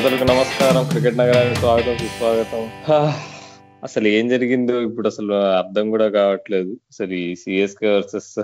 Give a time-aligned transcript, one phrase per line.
[0.00, 0.88] శ్రోతలకు నమస్కారం.
[0.88, 2.70] క్రికెట్ నగరానికి స్వాగతం సుస్వాగతం.
[3.84, 6.72] అసలు ఏం జరిగిందో ఇప్పుడు అసలు అర్థం కూడా కావట్లేదు.
[6.72, 8.42] అసలు ఈ CSK versus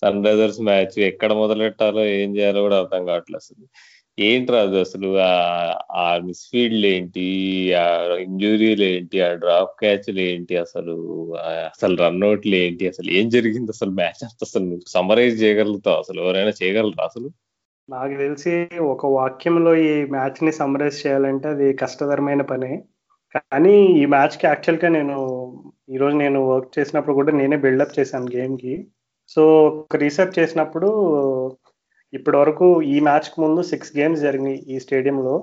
[0.00, 3.66] Sunrisers match ఎక్కడ మొదలెట్టాలో ఏం చేయాలో కూడా అర్థం కావట్లేదు అసలు.
[4.18, 5.18] ఏంటి రాదు అసలు?
[5.18, 7.74] ఆ- ఆ మిస్ఫీల్డ్ ఏంటి?
[7.74, 9.20] ఆ ఇంజురీలు ఏంటి?
[9.20, 11.34] ఆ డ్రాప్ క్యాచ్లు ఏంటి అసలు?
[11.44, 12.88] అసలు రన్అట్లు ఏంటి?
[12.88, 15.96] అసలు ఏం జరిగింది అసలు మ్యాచ్ అసలు నువ్వు సమరైజ్ చేయగలుగుతావు?
[15.96, 17.30] అసలు ఎవరైనా చేయగలరా అసలు?
[17.94, 18.52] నాకు తెలిసి
[18.92, 22.72] ఒక వాక్యంలో ఈ మ్యాచ్ని సమరైజ్ చేయాలంటే అది కష్టతరమైన పనే.
[23.34, 25.16] కానీ ఈ మ్యాచ్కి యాక్చువల్గా నేను
[25.94, 28.74] ఈరోజు నేను వర్క్ చేసినప్పుడు కూడా నేనే బిల్డప్ చేశాను గేమ్కి
[29.34, 29.42] సో
[29.82, 30.88] ఒక రీసెర్చ్ చేసినప్పుడు
[32.12, 35.34] ఇప్పటి వరకు ఈ మ్యాచ్కి ముందు సిక్స్ గేమ్స్ జరిగినాయి ఈ స్టేడియంలో.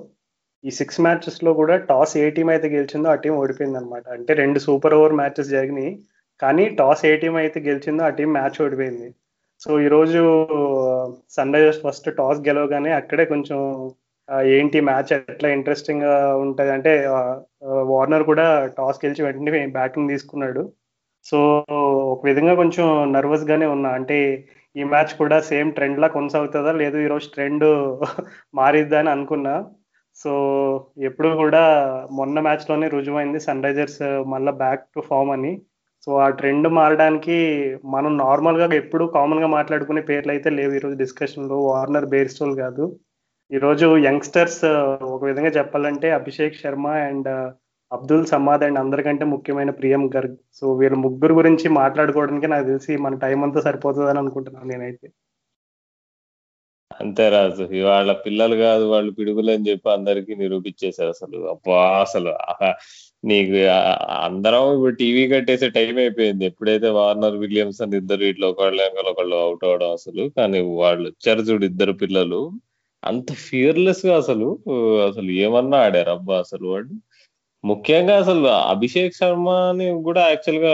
[0.64, 4.58] ఈ సిక్స్ మ్యాచెస్లో కూడా టాస్ ఏ టీం అయితే గెలిచిందో ఆ టీం ఓడిపోయింది అనమాట అంటే రెండు
[4.66, 5.92] సూపర్ ఓవర్ మ్యాచెస్ జరిగినాయి.
[6.42, 9.08] కానీ టాస్ ఏ టీం అయితే గెలిచిందో ఆ టీం మ్యాచ్ ఓడిపోయింది.
[9.62, 10.20] సో ఈరోజు
[11.36, 13.58] సన్ రైజర్స్ ఫస్ట్ టాస్ గెలవగానే అక్కడే కొంచెం
[14.56, 16.12] ఏంటి మ్యాచ్ ఎట్లా ఇంట్రెస్టింగ్గా
[16.44, 16.92] ఉంటది అంటే
[17.92, 18.44] వార్నర్ కూడా
[18.76, 20.62] టాస్ గెలిచి వెంటనే బ్యాటింగ్ తీసుకున్నాడు.
[21.26, 21.38] సో
[22.12, 23.90] ఒక విధంగా కొంచెం నర్వస్ గానే ఉన్నా.
[23.98, 24.18] అంటే
[24.76, 26.72] ఈ మ్యాచ్ కూడా సేమ్ ట్రెండ్ లా కొనసాగుతుందా?
[26.82, 27.66] లేదు ఈరోజు ట్రెండ్
[28.60, 29.54] మారిద్దా అని అనుకున్నా.
[30.16, 30.30] సో
[31.08, 31.62] ఎప్పుడు కూడా
[32.18, 34.00] మొన్న మ్యాచ్లోనే రుజువైంది సన్ రైజర్స్
[34.34, 35.52] మళ్ళీ బ్యాక్ టు ఫామ్ అని.
[36.08, 37.36] సో ఆ ట్రెండ్ మారడానికి
[37.84, 41.56] మనం నార్మల్గా ఎప్పుడు కామన్గా మాట్లాడుకునే పేర్లు అయితే లేవు ఈరోజు డిస్కషన్లో.
[41.60, 42.98] వార్నర్ బేర్స్టోల్ కాదు.
[43.52, 44.64] ఈరోజు యంగ్స్టర్స్
[45.02, 47.28] ఒక విధంగా చెప్పాలంటే అభిషేక్ శర్మ అండ్
[47.92, 50.36] అబ్దుల్ సమాద్ అండ్ అందరికంటే ముఖ్యమైన ప్రియం గర్గ్.
[50.54, 55.08] సో వీళ్ళ ముగ్గురు గురించి మాట్లాడుకోవడానికి నాకు తెలిసి మన టైం అంతా సరిపోతుందని అనుకుంటున్నాను నేనైతే.
[57.00, 57.62] అంతే రాజు.
[57.62, 61.50] ఇవాళ పిల్లలు కాదు వాళ్ళు పిడుగులు అని చెప్పి అందరికి నిరూపించేశారు అసలు.
[61.50, 62.74] అబ్బా అసలు ఆహా,
[63.24, 63.56] నీకు
[64.24, 66.44] అందరం ఇప్పుడు టీవీ కట్టేసే టైం అయిపోయింది.
[66.50, 71.66] ఎప్పుడైతే వార్నర్ విలియమ్స్ అని ఇద్దరు ఇట్లా ఒకళ్ళు ఒకళ్ళు అవుట్ అవడం అసలు కానీ వాళ్ళు వచ్చారు చూడు
[71.70, 72.40] ఇద్దరు పిల్లలు.
[73.02, 74.46] అంత ఫియర్లెస్గా అసలు
[75.08, 76.12] అసలు ఏమన్నా ఆడారు?
[76.16, 76.94] అబ్బా అసలు వాడు
[77.64, 78.42] ముఖ్యంగా అసలు
[78.72, 80.72] అభిషేక్ శర్మని కూడా యాక్చువల్గా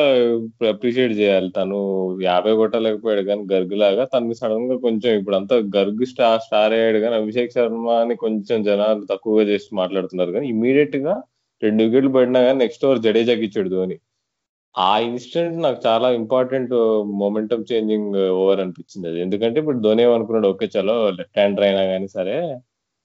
[0.73, 1.49] అప్రిషియేట్ చేయాలి.
[1.59, 1.79] తను
[2.27, 7.17] యాభై కొట్టలేకపోయాడు కానీ గర్గ్ లాగా తనకి సడన్గా కొంచెం ఇప్పుడు అంతా గర్గ్ స్టార్ స్టార్ అయ్యాడు కానీ
[7.23, 11.15] అభిషేక్ శర్మని కొంచెం జనాలు తక్కువగా చేసి మాట్లాడుతున్నారు కానీ ఇమీడియట్గా
[11.63, 13.97] రెండు వికెట్లు పడినా కానీ నెక్స్ట్ ఓవర్ జడేజాకి ఇచ్చాడు ధోని.
[14.75, 16.73] ఆ ఇన్సిడెంట్ నాకు చాలా ఇంపార్టెంట్
[17.23, 19.19] మొమెంటం చేంజింగ్ ఓవర్ అనిపించింది అది.
[19.27, 22.37] ఎందుకంటే ఇప్పుడు ధోని ఏమనుకున్నాడు ఓకే చలో లెఫ్ట్ హ్యాండర్ అయినా కానీ సరే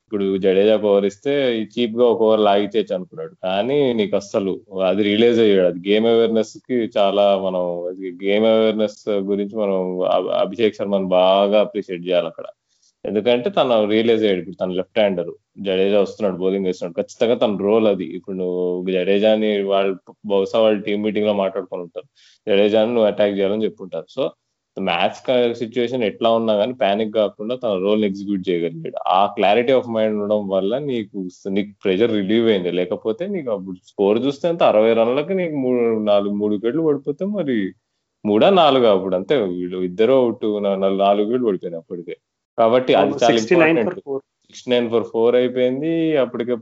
[0.05, 1.33] ఇప్పుడు జడేజా ఓవర్ ఇస్తే
[1.73, 3.33] చీప్గా ఒక ఓవర్ లాగితేచ్చు అనుకున్నాడు.
[3.47, 4.53] కానీ నీకు అస్సలు
[4.89, 5.67] అది రిలీజ్ అయ్యాడు.
[5.71, 7.63] అది గేమ్ అవేర్నెస్కి చాలా మనం
[8.25, 8.99] గేమ్ అవేర్నెస్
[9.31, 9.77] గురించి మనం
[10.43, 12.47] అభిషేక్ శర్మని బాగా అప్రిషియేట్ చేయాలి అక్కడ.
[13.05, 14.39] ఎందుకంటే తను రియలైజ్ అయ్యాడు.
[14.43, 15.29] ఇప్పుడు తన లెఫ్ట్ హ్యాండర్
[15.67, 16.95] జడేజా వస్తున్నాడు బౌలింగ్ వేస్తున్నాడు.
[17.01, 18.05] ఖచ్చితంగా తన రోల్ అది.
[18.17, 19.93] ఇప్పుడు నువ్వు జడేజాని వాళ్ళు
[20.33, 22.07] బహుశా వాళ్ళు టీం మీటింగ్లో మాట్లాడుకొని ఉంటారు.
[22.47, 24.07] జడేజాని నువ్వు అటాక్ చేయాలని చెప్పుంటారు.
[24.17, 24.23] సో
[24.77, 25.17] మ్యాచ్
[25.61, 28.97] సిచ్యువేషన్ ఎట్లా ఉన్నా కానీ పానిక్ కాకుండా తన రోల్ ఎగ్జిక్యూట్ చేయగలిగాడు.
[29.17, 31.17] ఆ క్లారిటీ ఆఫ్ మైండ్ ఉండడం వల్ల నీకు
[31.55, 32.71] నీకు ప్రెషర్ రిలీవ్ అయింది.
[32.79, 35.81] లేకపోతే నీకు అప్పుడు స్కోర్ చూస్తే అంత అరవై రన్లకి నీకు మూడు
[36.11, 37.57] నాలుగు మూడు వికెట్లు పడిపోతే మరి
[38.25, 39.15] మూడా నాలుగు అప్పుడు.
[39.19, 40.45] అంతే వీళ్ళు ఇద్దరు అవుట్
[41.03, 42.15] నాలుగు వికెట్లు పడిపోయినాయి అప్పటికే.
[42.59, 46.17] కాబట్టి అది చాలా sixty nine for important four sixty nine for four అయిపోయింది.
[46.17, 46.55] అప్పటికే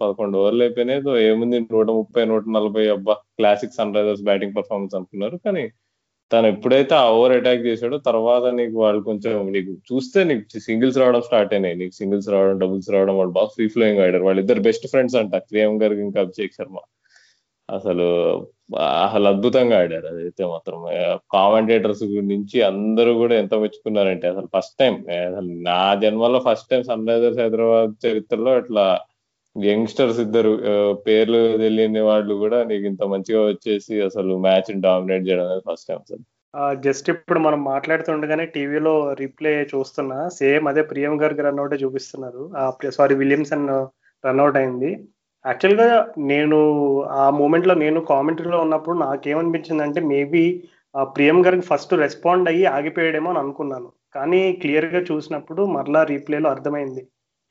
[0.00, 1.02] పదకొండు ఓవర్లు అయిపోయినాయి.
[1.02, 1.58] సో ఏముంది?
[1.74, 5.38] నూట ముప్పై నూట నలభై అబ్బా classic Sunrisers batting performance అనుకున్నారు.
[5.46, 5.64] కానీ
[6.32, 11.22] తను ఎప్పుడైతే ఆ ఓవర్ అటాక్ చేశాడో తర్వాత నీకు వాళ్ళు కొంచెం నీకు చూస్తే నీకు సింగిల్స్ రావడం
[11.22, 11.74] స్టార్ట్ అయినాయి.
[11.74, 14.24] నీకు సింగిల్స్ రావడం డబుల్స్ రావడం వాళ్ళు బాగా ఫ్రీ ఫ్లోయింగ్ ఆడారు.
[14.24, 15.36] వాళ్ళిద్దరు బెస్ట్ ఫ్రెండ్స్ అంట.
[15.50, 16.76] ప్రియం గారికి ఇంకా అభిషేక్ శర్మ.
[17.68, 18.06] అసలు
[19.04, 20.78] అసలు అద్భుతంగా ఆడారు అదైతే మాత్రం
[21.32, 24.94] కామెంటేటర్స్ నుంచి అందరూ కూడా ఎంత మెచ్చుకున్నారంటే అసలు ఫస్ట్ టైం
[25.26, 28.86] అసలు నా జన్మలో first time Sunrisers Hyderabad చరిత్రలో ఇట్లా
[29.56, 30.50] యంగ్స్టర్స్ ఇద్దరు
[31.06, 36.00] పేర్లు తెలియని వాళ్ళు కూడా నీకు ఇంత మంచిగా వచ్చేసి అసలు మ్యాచ్ డామినేట్ చేయడం అనేది ఫస్ట్ టైం
[36.00, 36.24] అసలు
[36.80, 42.42] జస్ట్ ఇప్పుడు మనం మాట్లాడుతుండగానే టీవీలో రీప్లే చూస్తున్నా సేమ్ అదే ప్రియం గారికి రన్అట్ చూపిస్తున్నారు
[42.90, 43.66] సారీ విలియమ్సన్
[44.24, 44.90] రన్అట్ అయింది
[45.46, 46.58] యాక్చువల్గా నేను
[47.22, 50.44] ఆ మూమెంట్లో నేను కామెంటరీలో ఉన్నప్పుడు నాకేమనిపించింది అంటే మేబీ
[51.16, 53.88] ప్రియం గారికి ఫస్ట్ రెస్పాండ్ అయ్యి ఆగిపోయాడేమో అని అనుకున్నాను.
[54.14, 57.02] కానీ క్లియర్గా చూసినప్పుడు మరలా రీప్లేలో అర్థమైంది.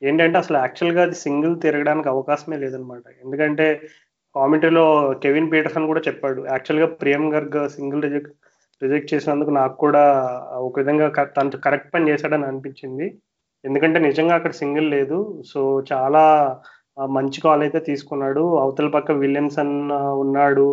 [0.02, 3.66] ఏంటంటే అసలు యాక్చువల్గా అది సింగిల్ తిరగడానికి అవకాశమే లేదనమాట ఎందుకంటే
[4.34, 4.86] కామెంటరీలో
[5.22, 8.32] కెవిన్ పీటర్సన్ కూడా చెప్పాడు యాక్చువల్గా ప్రియం గర్గ్ సింగిల్ రిజెక్ట్
[8.82, 10.02] రిజెక్ట్ చేసినందుకు నాకు కూడా
[10.66, 11.06] ఒక విధంగా
[11.36, 13.06] తను కరెక్ట్ పని చేశాడని అనిపించింది.
[13.64, 15.42] ఎందుకంటే నిజంగా అక్కడ సింగిల్ లేదు.
[15.46, 15.60] సో
[15.92, 16.24] చాలా
[17.16, 18.42] మంచి కాల్ అయితే తీసుకున్నాడు.
[18.62, 19.74] అవతల పక్క విలియమ్సన్
[20.24, 20.66] ఉన్నాడు.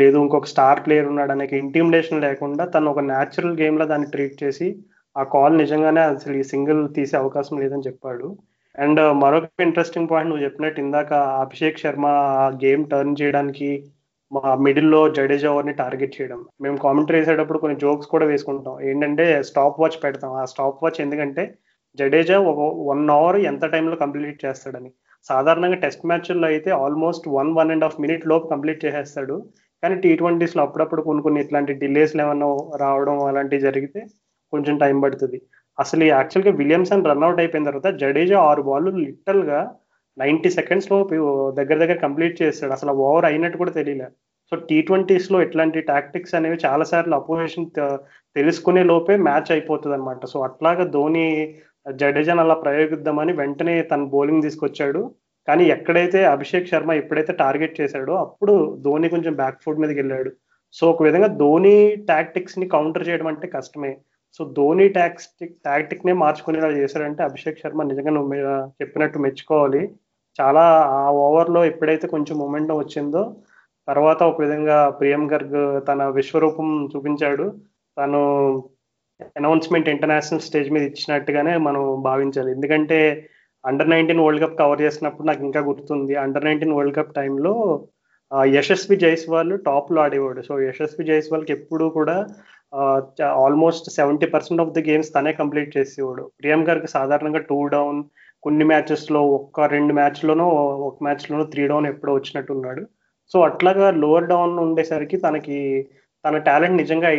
[0.00, 4.68] లేదు ఇంకొక స్టార్ ప్లేయర్ ఉన్నాడు అనే ఇంటిమిడేషన్ లేకుండా తను ఒక న్యాచురల్ గేమ్లో దాన్ని ట్రీట్ చేసి
[5.16, 8.28] ఆ కాల్ నిజంగానే అసలు ఈ సింగిల్ తీసే అవకాశం లేదని చెప్పాడు.
[8.74, 11.12] అండ్ మరొక ఇంట్రెస్టింగ్ పాయింట్ నువ్వు చెప్పినట్టు ఇందాక
[11.44, 12.06] అభిషేక్ శర్మ
[12.42, 13.68] ఆ గేమ్ టర్న్ చేయడానికి
[14.32, 16.40] మా మిడిల్లో జడేజా ఓవర్ని టార్గెట్ చేయడం.
[16.64, 18.76] మేము కామెంటరీ వేసేటప్పుడు కొన్ని జోక్స్ కూడా వేసుకుంటాం.
[18.90, 20.32] ఏంటంటే స్టాప్ వాచ్ పెడతాం.
[20.40, 21.42] ఆ స్టాప్ వాచ్ ఎందుకంటే
[21.98, 22.60] జడేజా ఒక
[22.90, 24.90] వన్ అవర్ ఎంత టైంలో కంప్లీట్ చేస్తాడని.
[25.28, 29.36] సాధారణంగా టెస్ట్ మ్యాచ్ల్లో అయితే almost one one and half minute లోపు కంప్లీట్ చేసేస్తాడు.
[29.82, 32.48] కానీ టీ ట్వంటీస్లో అప్పుడప్పుడు కొన్ని కొన్ని ఇట్లాంటి డిలేస్లు ఏమన్నా
[32.84, 34.00] రావడం అలాంటివి జరిగితే
[34.52, 35.38] కొంచెం టైం పడుతుంది.
[35.78, 39.60] అసలు యాక్చువల్గా విలియమ్సన్ రన్అట్ అయిపోయిన తర్వాత జడేజా ఆరు బాల్ లిటరల్గా
[40.18, 40.98] నైంటీ సెకండ్స్లో
[41.58, 42.72] దగ్గర దగ్గర కంప్లీట్ చేస్తాడు.
[42.72, 44.08] అసలు ఓవర్ అయినట్టు కూడా తెలియలే.
[44.52, 47.66] సో టీ ట్వంటీస్లో ఇట్లాంటి టాక్టిక్స్ అనేవి చాలాసార్లు అపోజిషన్
[48.36, 51.26] తెలుసుకునే లోపే మ్యాచ్ అయిపోతుంది అనమాట సో అట్లాగా ధోని
[51.92, 55.10] జడేజాను అలా ప్రయోగిద్దామని వెంటనే తన బౌలింగ్ తీసుకొచ్చాడు.
[55.48, 60.30] కానీ ఎక్కడైతే అభిషేక్ శర్మ ఎప్పుడైతే టార్గెట్ చేశాడో అప్పుడు ధోని కొంచెం బ్యాక్ ఫుట్ మీదకి వెళ్ళాడు.
[60.72, 63.96] సో ఒక విధంగా ధోని టాక్టిక్స్ని కౌంటర్ చేయడం అంటే కష్టమే.
[64.38, 68.34] సో ధోని టాక్టిక్ టాక్టిక్ నే మార్చుకునేలా చేశాడంటే అభిషేక్ శర్మ నిజంగా నువ్వు
[68.82, 69.90] చెప్పినట్టు మెచ్చుకోవాలి.
[70.40, 70.64] చాలా
[70.98, 73.36] ఆ ఓవర్లో ఎప్పుడైతే కొంచెం మూమెంట్ వచ్చిందో
[73.88, 77.52] తర్వాత ఒక విధంగా ప్రియం గర్గ్ తన విశ్వరూపం చూపించాడు.
[77.98, 78.20] తను
[79.40, 82.50] అనౌన్స్మెంట్ ఇంటర్నేషనల్ స్టేజ్ మీద ఇచ్చినట్టుగానే మనం భావించాలి.
[82.56, 82.98] ఎందుకంటే
[83.64, 86.14] under nineteen world cup cover చేసినప్పుడు నాకు ఇంకా గుర్తుంది.
[86.24, 87.52] అండర్ నైన్టీన్ వరల్డ్ కప్ టైంలో
[88.56, 90.40] యశస్వి జైస్వాల్ టాప్లో ఆడేవాడు.
[90.48, 92.16] సో యశస్వి జైస్వాల్కి ఎప్పుడూ కూడా
[93.44, 96.24] almost seventy percent of the games తనే కంప్లీట్ చేసేవాడు.
[96.40, 98.00] ప్రియం గారికి సాధారణంగా టూ డౌన్
[98.44, 100.46] కొన్ని మ్యాచెస్లో ఒక్క రెండు మ్యాచ్లోనో
[100.88, 102.82] ఒక మ్యాచ్లోనో త్రీ డౌన్ ఎప్పుడో వచ్చినట్టు ఉన్నాడు
[103.32, 105.58] సో అట్లాగా లోవర్ డౌన్ ఉండేసరికి తనకి
[106.26, 107.10] తన టాలెంట్ నిజంగా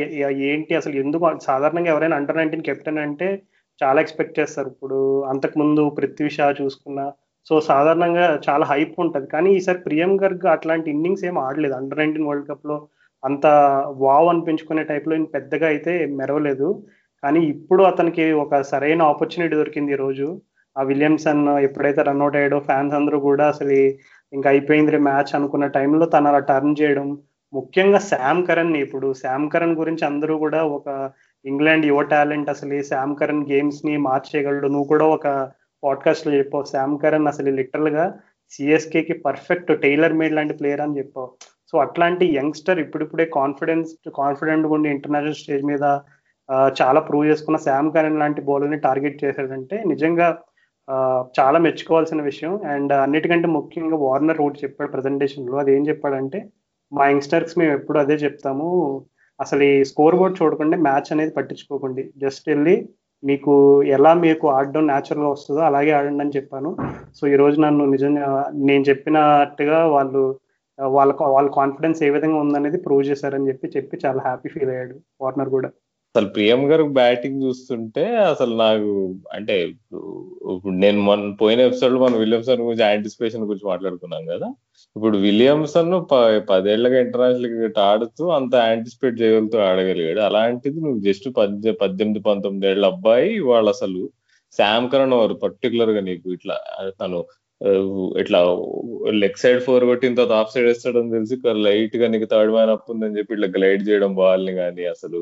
[0.49, 3.27] ఏంటి అసలు ఎందుకు సాధారణంగా ఎవరైనా అండర్ నైన్టీన్ కెప్టెన్ అంటే
[3.81, 4.69] చాలా ఎక్స్పెక్ట్ చేస్తారు.
[4.73, 4.99] ఇప్పుడు
[5.31, 7.05] అంతకుముందు పృథ్వీ షా చూసుకున్నా
[7.47, 9.27] సో సాధారణంగా చాలా హైప్ ఉంటుంది.
[9.27, 11.75] కానీ ఈసారి ప్రియం గర్గ్ అట్లాంటి ఇన్నింగ్స్ ఏం ఆడలేదు.
[11.79, 12.77] అండర్ నైన్టీన్ వరల్డ్ కప్లో
[13.23, 13.45] అంత
[14.03, 16.67] వావ్ అనిపించుకునే టైప్లో పెద్దగా అయితే మెరవలేదు.
[17.23, 20.27] కానీ ఇప్పుడు అతనికి ఒక సరైన ఆపర్చునిటీ దొరికింది ఈరోజు రోజు.
[20.75, 23.77] ఆ విలియమ్సన్ ఎప్పుడైతే రన్అట్ అయ్యాడో ఫ్యాన్స్ అందరూ కూడా అసలు
[24.33, 27.07] ఇంకా అయిపోయింది మ్యాచ్ అనుకున్న టైంలో తను అలా టర్న్ చేయడం
[27.53, 31.11] ముఖ్యంగా శామ్ కరణ్ ఇప్పుడు శామ్ కరణ్ గురించి అందరూ కూడా ఒక
[31.45, 34.67] ఇంగ్లాండ్ యువ టాలెంట్ అసలు శామ్ కరణ్ గేమ్స్ని మార్చేయగలడు.
[34.67, 35.27] నువ్వు కూడా ఒక
[35.83, 36.63] పాడ్కాస్ట్లో చెప్పావు.
[36.63, 38.05] శామ్ కరణ్ అసలు లిటరల్గా
[38.49, 41.29] సిఎస్కే కి పర్ఫెక్ట్ టైలర్ మేడ్ లాంటి ప్లేయర్ అని చెప్పావు.
[41.71, 45.99] సో అట్లాంటి యంగ్స్టర్ ఇప్పుడిప్పుడే కాన్ఫిడెన్స్ కాన్ఫిడెంట్ ఉండి ఇంటర్నేషనల్ స్టేజ్ మీద
[46.81, 50.37] చాలా ప్రూవ్ చేసుకున్న శామ్ కరణ్ లాంటి బౌలర్ని టార్గెట్ చేశాడంటే నిజంగా
[51.39, 52.53] చాలా మెచ్చుకోవాల్సిన విషయం.
[52.65, 55.57] అండ్ అన్నిటికంటే ముఖ్యంగా వార్నర్ ఒకటి చెప్పాడు ప్రజెంటేషన్లో.
[55.57, 56.39] అది ఏం చెప్పాడంటే
[56.91, 58.67] మా యంగ్స్టర్స్ మేము ఎప్పుడు అదే చెప్తాము.
[59.39, 62.03] అసలు ఈ స్కోర్ బోర్డ్ చూడకుండా మ్యాచ్ అనేది పట్టించుకోకండి.
[62.23, 62.75] జస్ట్ వెళ్ళి
[63.23, 63.53] మీకు
[63.97, 66.69] ఎలా మీకు ఆడడం న్యాచురల్గా వస్తుందో అలాగే ఆడండి అని చెప్పాను.
[67.17, 68.27] సో ఈ రోజు నన్ను నిజంగా
[68.69, 70.23] నేను చెప్పినట్టుగా వాళ్ళు
[70.79, 75.49] వాళ్ళ వాళ్ళ కాన్ఫిడెన్స్ ఏ విధంగా ఉందనేది ప్రూవ్ చేశారని చెప్పి చెప్పి చాలా హ్యాపీ ఫీల్ అయ్యాడు వార్నర్
[75.55, 75.69] కూడా.
[76.15, 78.91] అసలు ప్రియం గారు బ్యాటింగ్ చూస్తుంటే అసలు నాకు
[79.35, 79.55] అంటే
[80.53, 84.47] ఇప్పుడు నేను మన పోయిన ఎపిసోడ్లో మన విలియమ్సన్ గురించి యాంటిసిపేషన్ గురించి మాట్లాడుకున్నాం కదా.
[84.95, 85.91] ఇప్పుడు విలియమ్సన్
[86.49, 90.21] పదేళ్ళగా ఇంటర్నేషనల్ క్రికెట్ ఆడుతూ అంత యాంటిసిపేట్ చేయగలుగుతూ ఆడగలిగాడు.
[90.29, 94.01] అలాంటిది నువ్వు జస్ట్ పద్దె పద్దెనిమిది పంతొమ్మిది ఏళ్ళ అబ్బాయి వాళ్ళు అసలు
[94.53, 96.55] శామ్ కరణ్ వారు పర్టికులర్గా నీకు ఇట్లా
[97.01, 97.19] తను
[98.21, 98.39] ఇట్లా
[99.21, 101.35] లెగ్ సైడ్ ఫోర్ కొట్టిన తర్వాత ఆఫ్ సైడ్ వేస్తాడని తెలిసి
[101.67, 105.21] లైట్గా నీకు థర్డ్ మ్యాన్ అప్ ఉందని చెప్పి ఇట్లా గ్లైడ్ చేయడం బాల్ని కానీ అసలు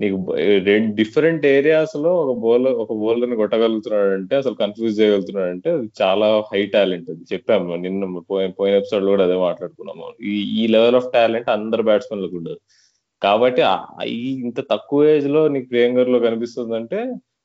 [0.00, 0.16] నీకు
[0.64, 6.28] రెండు డిఫరెంట్ ఏరియాస్లో ఒక బౌలర్ ఒక బౌలర్ని కొట్టగలుగుతున్నాడు అంటే అసలు కన్ఫ్యూజ్ చేయగలుగుతున్నాడు అంటే అది చాలా
[6.52, 7.22] హై టాలెంట్ అది.
[7.32, 10.06] చెప్పాము నిన్న పోయిన పోయిన ఎపిసోడ్లో కూడా అదే మాట్లాడుకున్నాము.
[10.24, 12.58] ఈ ఈ లెవెల్ ఆఫ్ టాలెంట్ అందరు బ్యాట్స్మెన్లకు ఉండదు.
[13.22, 13.62] కాబట్టి
[14.40, 17.00] ఇంత తక్కువ ఏజ్లో నీకు ప్రియంకర్లో కనిపిస్తుందంటే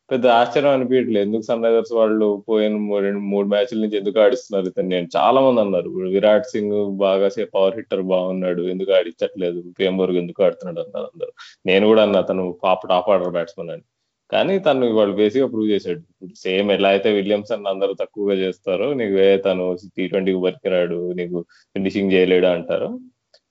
[0.09, 2.73] పెద్ద ఆశ్చర్యం అనిపించట్లేదు ఎందుకు సన్ రైజర్స్ వాళ్ళు పోయిన
[3.05, 5.89] రెండు మూడు మ్యాచ్ల నుంచి ఎందుకు ఆడిస్తున్నారు ఇతను నేను చాలా మంది అన్నారు.
[6.15, 8.61] విరాట్ సింగ్ బాగా సే పవర్ హిట్టర్ బాగున్నాడు.
[8.73, 9.61] ఎందుకు ఆడించట్లేదు?
[9.79, 10.81] పేంబర్గ్ ఎందుకు ఆడుతున్నాడు?
[10.85, 11.31] అన్నారు అందరు.
[11.65, 13.85] నేను కూడా అన్నా తను పాప టాప్ ఆర్డర్ బ్యాట్స్మెన్ అని.
[14.29, 16.01] కానీ తను వాళ్ళు బేసిక్గా ప్రూవ్ చేశాడు.
[16.35, 19.65] సేమ్ ఎలా అయితే విలియమ్సన్ అందరూ తక్కువగా చేస్తారో నీకు వేరే తను
[19.97, 21.39] టీ ట్వంటీకి బతికిరాడు నీకు
[21.75, 22.89] ఫినిషింగ్ చేయలేడు అంటారు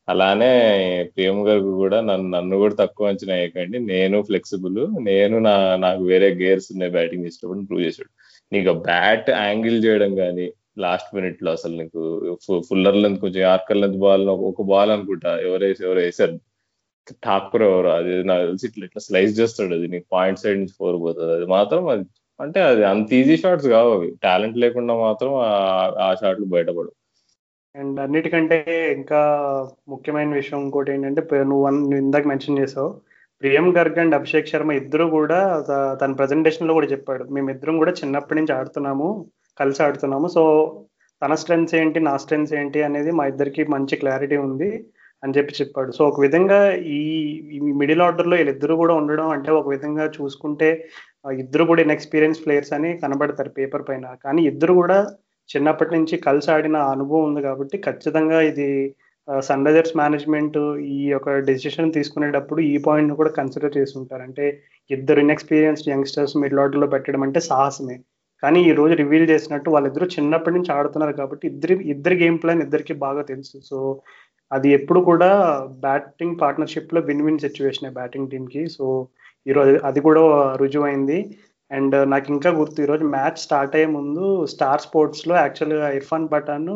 [0.08, 0.50] అలానే
[1.16, 3.78] ప్రేమ్ గారు కూడా నన్ను నన్ను కూడా తక్కువ అంచనా వేయకండి.
[3.92, 8.10] నేను ఫ్లెక్సిబుల్ నేను నా నాకు వేరే గేర్స్ ఉన్నాయి బ్యాటింగ్ చేసేటప్పుడు ప్రూవ్ చేశాడు
[8.52, 10.46] నీకు బ్యాట్ యాంగిల్ చేయడం కానీ
[10.78, 12.00] లాస్ట్ మినిట్లో అసలు నీకు
[12.68, 16.36] ఫుల్లర్ లెంత్ కొంచెం యార్కర్ లెంత్ బాల్ ఒక బాల్ అనుకుంటా ఎవరేసి ఎవరు వేసారు?
[17.24, 19.86] ఠాకూర్ ఎవరు అది నాకు తెలిసి ఇట్లా ఇట్లా స్లైస్ చేస్తాడు అది.
[19.94, 21.32] నీకు పాయింట్ సైడ్ నుంచి ఫోర్ పోతుంది.
[21.38, 22.04] అది మాత్రం అది
[22.40, 24.08] అంటే అది అంత ఈజీ షాట్స్ కావు అవి.
[24.24, 25.32] టాలెంట్ లేకుండా మాత్రం
[26.06, 26.90] ఆ షాట్లు బయటపడు
[27.80, 28.58] అండ్ అన్నిటికంటే
[28.98, 29.20] ఇంకా
[29.92, 32.90] ముఖ్యమైన విషయం ఇంకోటి ఏంటంటే నువ్వు నువ్వు ఇందాక మెన్షన్ చేసావు
[33.42, 35.38] ప్రియం గర్గ్ అండ్ అభిషేక్ శర్మ ఇద్దరు కూడా
[36.02, 37.24] తన ప్రజెంటేషన్లో కూడా చెప్పాడు.
[37.36, 39.08] మేమిద్దరం కూడా చిన్నప్పటి నుంచి ఆడుతున్నాము
[39.60, 40.26] కలిసి ఆడుతున్నాము.
[40.36, 40.42] సో
[41.22, 44.70] తన స్ట్రెంగ్స్ ఏంటి నా స్ట్రెంగ్స్ ఏంటి అనేది మా ఇద్దరికి మంచి క్లారిటీ ఉంది
[45.22, 45.90] అని చెప్పి చెప్పాడు.
[45.98, 46.58] సో ఒక విధంగా
[46.98, 47.00] ఈ
[47.82, 50.68] మిడిల్ ఆర్డర్లో వీళ్ళిద్దరు కూడా ఉండడం అంటే ఒక విధంగా చూసుకుంటే
[51.42, 54.06] ఇద్దరు కూడా ఇన్ఎక్స్పీరియన్స్ ప్లేయర్స్ అని కనబడతారు పేపర్ పైన.
[54.24, 54.98] కానీ ఇద్దరు కూడా
[55.52, 58.68] చిన్నప్పటి నుంచి కలిసి ఆడిన అనుభవం ఉంది కాబట్టి ఖచ్చితంగా ఇది
[59.48, 60.58] సన్ రైజర్స్ మేనేజ్మెంట్
[60.96, 64.44] ఈ యొక్క డెసిషన్ తీసుకునేటప్పుడు ఈ పాయింట్ను కూడా కన్సిడర్ చేసి ఉంటారు అంటే
[64.90, 67.96] ఇద్దరు ఇన్ఎక్స్పీరియన్స్డ్ యంగ్స్టర్స్ మిడిల్ ఆర్డర్లో పెట్టడం అంటే సాహసమే.
[68.42, 72.94] కానీ ఈ రోజు రివీల్ చేసినట్టు వాళ్ళిద్దరూ చిన్నప్పటి నుంచి ఆడుతున్నారు కాబట్టి ఇద్దరి ఇద్దరి గేమ్ ప్లాన్ ఇద్దరికి
[73.04, 73.56] బాగా తెలుసు.
[73.70, 73.78] సో
[74.50, 75.30] అది ఎప్పుడు కూడా
[75.86, 78.62] బ్యాటింగ్ పార్ట్నర్షిప్లో విన్ విన్ సిచ్యువేషన్ బ్యాటింగ్ టీమ్కి.
[78.76, 78.84] సో
[79.46, 80.22] ఈరోజు అది కూడా
[80.62, 81.18] రుజువైంది.
[81.70, 86.72] అండ్ నాకు ఇంకా గుర్తు ఈరోజు మ్యాచ్ స్టార్ట్ అయ్యే ముందు స్టార్ స్పోర్ట్స్లో యాక్చువల్గా ఇర్ఫాన్ పఠాన్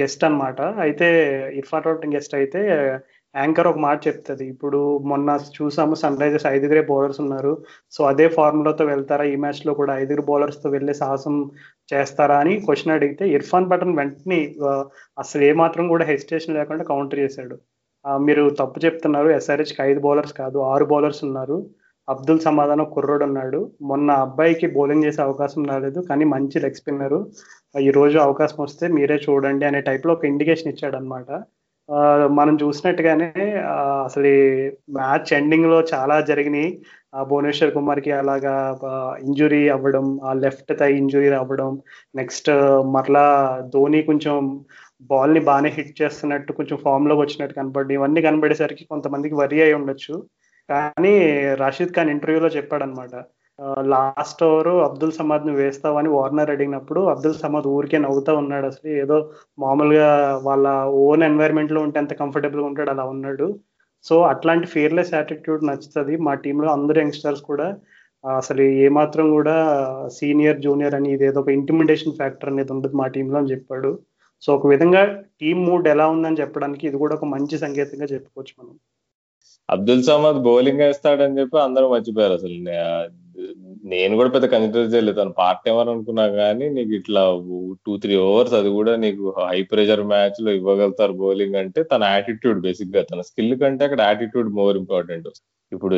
[0.00, 0.60] గెస్ట్ అన్నమాట.
[0.84, 1.06] అయితే
[1.60, 2.60] ఇర్ఫాన్ పఠాన్ గెస్ట్ అయితే
[3.34, 4.44] యాంకర్ ఒక మాట చెప్తుంది.
[4.52, 4.80] ఇప్పుడు
[5.10, 7.52] మొన్న చూసాము సన్ రైజర్స్ ఐదుగురే బౌలర్స్ ఉన్నారు.
[7.94, 9.24] సో అదే ఫార్ములాతో వెళ్తారా?
[9.32, 11.36] ఈ మ్యాచ్లో కూడా ఐదుగురు బౌలర్స్తో వెళ్ళే సాహసం
[11.92, 14.40] చేస్తారా అని క్వశ్చన్ అడిగితే ఇర్ఫాన్ పఠాన్ వెంటనే
[15.22, 17.56] అసలు ఏమాత్రం కూడా హెసిటేషన్ లేకుండా కౌంటర్ చేశాడు.
[18.28, 19.28] మీరు తప్పు చెప్తున్నారు.
[19.38, 21.58] ఎస్ఆర్హెచ్కి ఐదు బౌలర్స్ కాదు ఆరు బౌలర్స్ ఉన్నారు.
[22.08, 27.18] అబ్దుల్ సమాధానం కుర్రోడు ఉన్నాడు మొన్న అబ్బాయికి బౌలింగ్ చేసే అవకాశం రాలేదు కానీ మంచి లెగ్ స్పిన్నరు.
[27.86, 31.28] ఈ రోజు అవకాశం వస్తే మీరే చూడండి అనే టైప్లో ఒక ఇండికేషన్ ఇచ్చాడు అనమాట
[32.38, 33.28] మనం చూసినట్టుగానే
[34.06, 34.30] అసలు
[34.98, 36.68] మ్యాచ్ ఎండింగ్లో చాలా జరిగినాయి.
[37.16, 38.54] ఆ భువనేశ్వర్ కుమార్కి అలాగా
[39.26, 41.70] ఇంజురీ అవ్వడం ఆ లెఫ్ట్ తై ఇంజురీ అవ్వడం
[42.20, 42.50] నెక్స్ట్
[42.94, 43.26] మరలా
[43.74, 44.36] ధోని కొంచెం
[45.10, 50.14] బాల్ని బాగానే హిట్ చేస్తున్నట్టు కొంచెం ఫామ్లోకి వచ్చినట్టు కనపడి ఇవన్నీ కనబడేసరికి కొంతమందికి వరి అయి ఉండొచ్చు.
[50.68, 51.14] కానీ
[51.62, 53.14] రషీద్ ఖాన్ ఇంటర్వ్యూలో చెప్పాడనమాట
[53.92, 58.88] లాస్ట్ ఓవర్ అబ్దుల్ సమాద్ను వేస్తావని వార్నర్ అడిగినప్పుడు అబ్దుల్ సమాద్ ఊరికే నవ్వుతా ఉన్నాడు అసలు.
[59.02, 59.16] ఏదో
[59.64, 60.08] మామూలుగా
[60.46, 60.66] వాళ్ళ
[61.04, 63.46] ఓన్ ఎన్వైర్న్మెంట్లో ఉంటే ఎంత కంఫర్టబుల్గా ఉంటాడు అలా ఉన్నాడు.
[64.04, 66.14] సో అట్లాంటి ఫియర్లెస్ యాటిట్యూడ్ నచ్చుతుంది.
[66.26, 67.68] మా టీంలో అందరు యంగ్స్టర్స్ కూడా
[68.24, 69.54] అసలు ఏమాత్రం కూడా
[70.18, 73.90] సీనియర్ జూనియర్ అని ఇదేదో ఒక ఇంటిమిడేషన్ ఫ్యాక్టర్ అనేది ఉండదు మా టీంలో అని చెప్పాడు.
[74.42, 75.02] సో ఒక విధంగా
[75.40, 78.74] టీం మూడ్ ఎలా ఉందని చెప్పడానికి ఇది కూడా ఒక మంచి సంకేతంగా చెప్పుకోవచ్చు మనం.
[79.68, 82.56] అబ్దుల్ సమద్ బౌలింగ్ వేస్తాడని చెప్పి అందరూ మర్చిపోయారు అసలు.
[83.92, 85.16] నేను కూడా పెద్ద కన్సిడర్ చేయలేదు.
[85.20, 87.22] తను పార్ట్ టైమర్ అనుకున్నా కానీ నీకు ఇట్లా
[87.86, 93.02] టూ త్రీ ఓవర్స్ అది కూడా నీకు హై ప్రెషర్ మ్యాచ్లో ఇవ్వగలుగుతారు బౌలింగ్ అంటే తన యాటిట్యూడ్ బేసిక్గా
[93.10, 95.28] తన స్కిల్ కంటే అక్కడ యాటిట్యూడ్ మోర్ ఇంపార్టెంట్
[95.72, 95.96] ఇప్పుడు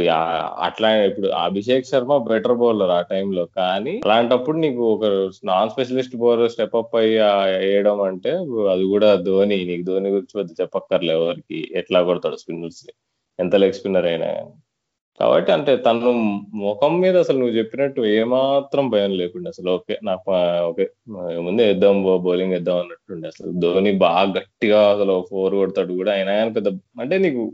[0.66, 5.06] అట్లా ఇప్పుడు అభిషేక్ శర్మ బెటర్ బౌలర్ ఆ టైంలో కానీ అలాంటప్పుడు నీకు ఒక
[5.50, 7.16] non specialist bowler step up అయ్యి
[7.56, 8.32] వేయడం అంటే
[8.75, 11.61] అది కూడా ధోని నీకు ధోని గురించి పెద్ద చెప్పక్కర్లే ఎవరికి.
[11.80, 12.82] ఎట్లా కొడతాడు స్పిన్నర్స్
[13.38, 14.52] ఎంత లెగ్ స్పిన్నర్ అయినా కానీ.
[15.20, 16.10] కాబట్టి అంటే తను
[16.64, 19.68] ముఖం మీద అసలు నువ్వు చెప్పినట్టు ఏమాత్రం భయం లేకుండా అసలు.
[19.70, 20.30] ఓకే నాకు
[20.70, 20.84] ఓకే
[21.46, 23.50] ముందే వేద్దాం బౌలింగ్ వేద్దాం అన్నట్టుండే అసలు.
[23.60, 26.12] ధోని బాగా గట్టిగా అసలు ఫోర్ కొడతాడు కూడా.
[26.12, 26.68] అయినా కానీ పెద్ద
[27.00, 27.44] అంటే నీకు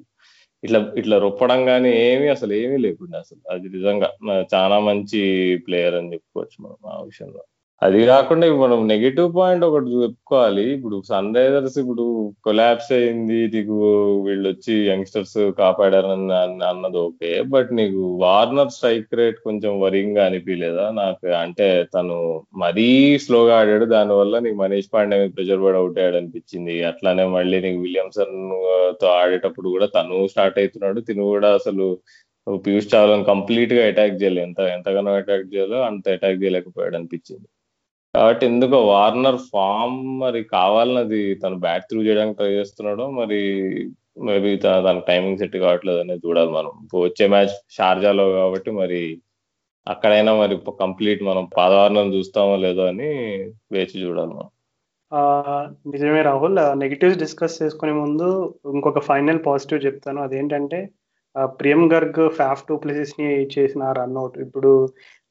[0.63, 3.41] ఇట్లా ఇట్లా రొప్పడం కానీ ఏమీ అసలు ఏమీ లేకుండా అసలు.
[3.51, 4.09] అది నిజంగా
[4.55, 5.21] చాలా మంచి
[5.67, 7.43] ప్లేయర్ అని చెప్పుకోవచ్చు మనం ఆ విషయంలో.
[7.83, 10.73] అది కాకుండా మనం నెగిటివ్ పాయింట్ ఒకటి చెప్పుకోవాలి.
[10.73, 13.49] ఇప్పుడు సన్ రైజర్స్ ఇప్పుడు కొలాప్స్ అయింది.
[13.49, 17.43] నీకు వీళ్ళు వచ్చి యంగ్స్టర్స్ కాపాడారని అన్న- అన్నది ఓకే.
[17.43, 23.85] బట్ నీకు వార్నర్ స్ట్రైక్ రేట్ కొంచెం వరింగ్గా అనిపించలేదా నాకు అంటే తను మరీ స్లోగా ఆడాడు.
[23.85, 26.85] దానివల్ల నీకు మనీష్ పాండే మీద ప్రెషర్ పడి అవుట్ అయ్యాడు అనిపించింది.
[26.85, 31.01] అట్లానే మళ్ళీ నీకు విలియమ్సన్తో ఆడేటప్పుడు కూడా తను స్టార్ట్ అవుతున్నాడు.
[31.01, 31.99] తిను కూడా అసలు
[32.67, 37.47] పీయూష్ చావ్లాని కంప్లీట్గా అటాక్ చేయలేదు ఎంత ఎంతగానో అటాక్ చేయాలో అంత అటాక్ చేయలేకపోయాడు అనిపించింది.
[38.15, 43.39] కాబట్టి ఎందుకో వార్నర్ ఫామ్ మరి కావాలన్నది తను బ్యాట్ త్రూ చేయడానికి ట్రై చేస్తున్నాడో మరి
[44.27, 44.51] మేబీ
[44.87, 46.73] దానికి టైమింగ్ సెట్ కావట్లేదు అనేది చూడాలి మనం.
[46.85, 49.01] ఇప్పుడు వచ్చే మ్యాచ్ షార్జాలో కాబట్టి మరి
[49.87, 53.09] అక్కడైనా మరి కంప్లీట్ మనం పాదవారణం చూస్తామో లేదో అని
[53.73, 54.51] వేచి చూడాలి మనం.
[55.93, 56.61] నిజమే రాహుల్.
[56.79, 58.29] నెగిటివ్స్ డిస్కస్ చేసుకునే ముందు
[58.75, 60.21] ఇంకొక ఫైనల్ పాజిటివ్ చెప్తాను.
[60.23, 60.81] అదేంటంటే
[61.61, 64.73] ప్రియం గర్గ్ ఫ్యాఫ్ టూ ప్లేసెస్ని చేసిన రన్అట్ ఇప్పుడు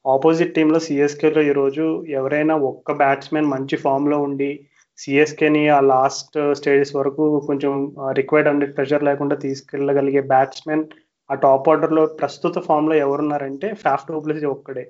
[0.05, 1.83] ఆపోజిట్ టీంలో సిఎస్కేలో ఈరోజు
[2.19, 4.51] ఎవరైనా ఒక్క బ్యాట్స్మెన్ మంచి ఫామ్లో ఉండి
[4.99, 7.73] సిఎస్కేని ఆ లాస్ట్ స్టేజెస్ వరకు కొంచెం
[8.19, 10.83] రిక్వైర్డ్ అండర్ ప్రెషర్ లేకుండా తీసుకెళ్ళగలిగే బ్యాట్స్మెన్
[11.29, 14.85] ఆ టాప్ ఆర్డర్లో ప్రస్తుత ఫామ్లో ఎవరున్నారంటే ఫ్యాఫ్ డూప్లెసీ ఒక్కడే.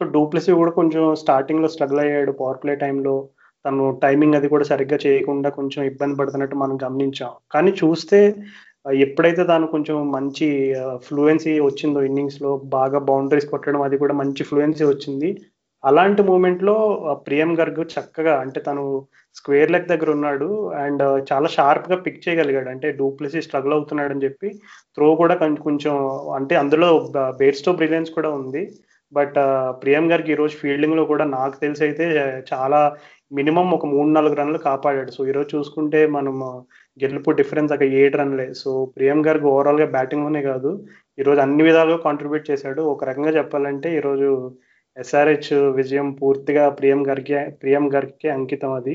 [0.00, 3.14] సో డూప్లెసీ కూడా కొంచెం స్టార్టింగ్లో స్ట్రగుల్ అయ్యాడు పవర్ ప్లే టైంలో
[3.64, 7.32] తను టైమింగ్ అది కూడా సరిగ్గా చేయకుండా కొంచెం ఇబ్బంది పడుతున్నట్టు మనం గమనించాం.
[7.54, 8.20] కానీ చూస్తే
[8.86, 10.46] ఎప్పుడైతే తాను కొంచెం మంచి
[11.06, 15.30] ఫ్లూయెన్సీ వచ్చిందో ఇన్నింగ్స్లో బాగా బౌండరీస్ కొట్టడం అది కూడా మంచి ఫ్లూయెన్సీ వచ్చింది.
[15.84, 16.74] అలాంటి మూమెంట్లో
[17.26, 18.82] ప్రియం గర్గ్ చక్కగా అంటే తను
[19.36, 20.48] స్క్వేర్ లెగ్ దగ్గర ఉన్నాడు
[20.84, 22.68] అండ్ చాలా షార్ప్గా పిక్ చేయగలిగాడు.
[22.74, 24.48] అంటే డూప్లెసీ స్ట్రగుల్ అవుతున్నాడు అని చెప్పి
[24.96, 25.34] త్రో కూడా
[25.66, 25.94] కొంచెం
[26.38, 26.90] అంటే అందులో
[27.40, 28.62] బేర్స్టో బ్రిలియన్స్ కూడా ఉంది.
[29.12, 29.38] బట్
[29.82, 32.04] ప్రియం గారికి ఈరోజు ఫీల్డింగ్లో కూడా నాకు తెలిసి అయితే
[32.52, 32.80] చాలా
[33.38, 35.10] మినిమం ఒక మూడు నాలుగు రన్లు కాపాడాడు.
[35.16, 36.36] సో ఈరోజు చూసుకుంటే మనం
[37.00, 40.70] గెలుపు డిఫరెన్స్ అక్కడ ఏడు రన్లే సో ప్రియం గారికి ఓవరాల్గా బ్యాటింగ్లోనే కాదు.
[41.18, 42.82] ఈరోజు అన్ని విధాలుగా కాంట్రిబ్యూట్ చేశాడు.
[42.82, 44.28] ఒక రకంగా చెప్పాలంటే ఈరోజు
[44.96, 48.94] ఎస్ఆర్హెచ్ విజయం పూర్తిగా ప్రియం గారికి ప్రియం గారికి అంకితం అది.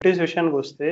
[0.00, 0.88] ప్రాక్టీస్ విషయానికి వస్తే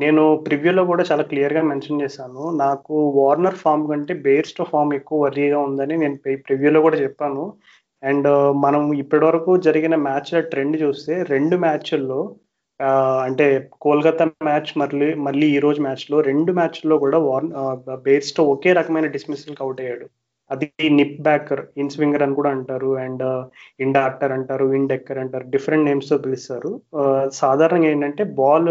[0.00, 2.42] నేను ప్రివ్యూలో కూడా చాలా క్లియర్గా మెన్షన్ చేశాను.
[2.56, 7.44] నాకు వార్నర్ ఫామ్ కంటే బేర్స్టో ఫామ్ ఎక్కువ వర్రీగా ఉందని నేను ప్రివ్యూలో కూడా చెప్పాను.
[8.02, 8.28] అండ్
[8.64, 12.20] మనం ఇప్పటివరకు జరిగిన మ్యాచ్ల ట్రెండ్ చూస్తే రెండు మ్యాచ్ల్లో
[13.26, 13.44] అంటే
[13.84, 17.52] కోల్కతా మ్యాచ్ మళ్ళీ మళ్ళీ ఈ రోజు మ్యాచ్లో రెండు మ్యాచ్లో కూడా వార్న్
[18.06, 20.06] బేర్స్టో ఒకే రకమైన డిస్మిసల్కి అవుట్ అయ్యాడు.
[20.50, 20.66] అది
[20.98, 23.24] నిప్ బ్యాకర్ ఇన్ స్వింగర్ అని కూడా అంటారు అండ్
[23.84, 26.70] ఇండ్ ఆక్టర్ అంటారు విండ్ ఎక్కర్ అంటారు డిఫరెంట్ నేమ్స్తో పిలుస్తారు
[27.40, 28.70] సాధారణంగా ఏంటంటే బాల్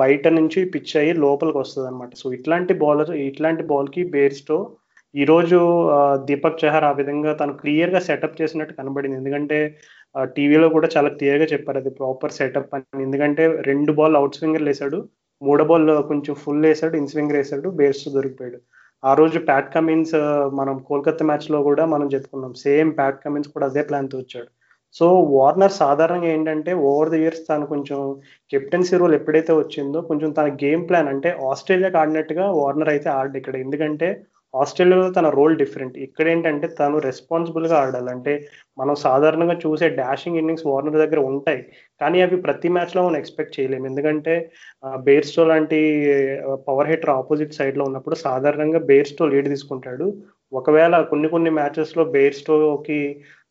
[0.00, 4.58] బయట నుంచి పిచ్ అయ్యి లోపలికి వస్తుంది అనమాట సో ఇట్లాంటి బౌలర్ ఇట్లాంటి బాల్కి బేర్స్టో
[5.14, 5.58] ఈ రోజు
[6.26, 9.16] దీపక్ చహర్ ఆ విధంగా తను క్లియర్గా సెటప్ చేసినట్టు కనబడింది.
[9.20, 9.58] ఎందుకంటే
[10.36, 11.78] టీవీలో కూడా చాలా క్లియర్గా చెప్పారు.
[11.82, 13.02] అది ప్రాపర్ సెటప్ అని.
[13.06, 14.98] ఎందుకంటే రెండు బాల్ అవుట్ స్వింగర్లు వేసాడు
[15.42, 18.58] మూడో బాల్ కొంచెం ఫుల్ వేసాడు ఇన్ స్వింగర్ వేసాడు బేర్స్ దొరికిపోయాడు.
[19.02, 20.14] ఆ రోజు ప్యాట్ కమిన్స్
[20.58, 22.52] మనం కోల్కతా మ్యాచ్లో కూడా మనం చెప్పుకున్నాం.
[22.64, 24.50] సేమ్ ప్యాట్ కమిన్స్ కూడా అదే ప్లాన్తో వచ్చాడు.
[24.96, 27.98] సో వార్నర్ సాధారణంగా ఏంటంటే ఓవర్ ది ఇయర్స్ తను కొంచెం
[28.52, 33.56] కెప్టెన్సీ రోల్ ఎప్పుడైతే వచ్చిందో కొంచెం తన గేమ్ ప్లాన్ అంటే ఆస్ట్రేలియాకి ఆడినట్టుగా వార్నర్ అయితే ఆడు ఇక్కడ.
[33.64, 34.08] ఎందుకంటే
[34.54, 38.10] ఆస్ట్రేలియాలో తన రోల్ డిఫరెంట్ ఇక్కడ ఏంటంటే తను రెస్పాన్సిబుల్గా ఆడాలి.
[38.14, 38.32] అంటే
[38.80, 41.60] మనం సాధారణంగా చూసే డాషింగ్ ఇన్నింగ్స్ వార్నర్ దగ్గర ఉంటాయి.
[42.00, 43.86] కానీ అవి ప్రతి మ్యాచ్లో మనం ఎక్స్పెక్ట్ చేయలేము.
[43.90, 44.34] ఎందుకంటే
[45.08, 45.80] బేర్స్టో లాంటి
[46.68, 50.08] పవర్ హిటర్ ఆపోజిట్ సైడ్లో ఉన్నప్పుడు సాధారణంగా బేర్స్టో లీడ్ తీసుకుంటాడు.
[50.60, 53.00] ఒకవేళ కొన్ని కొన్ని మ్యాచెస్లో బేర్స్టోకి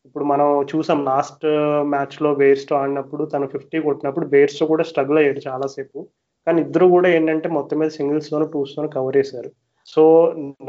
[0.06, 1.44] ఇప్పుడు మనం చూసాం లాస్ట్
[1.92, 5.98] మ్యాచ్లో బేర్స్టో ఆడినప్పుడు తను ఫిఫ్టీ కొట్టినప్పుడు బేర్స్టో కూడా స్ట్రగుల్ అయ్యాడు చాలాసేపు.
[6.46, 9.50] కానీ ఇద్దరు కూడా ఏంటంటే మొత్తం మీద సింగిల్స్ లోను టూస్ లోను కవర్ చేశారు.
[9.92, 10.02] సో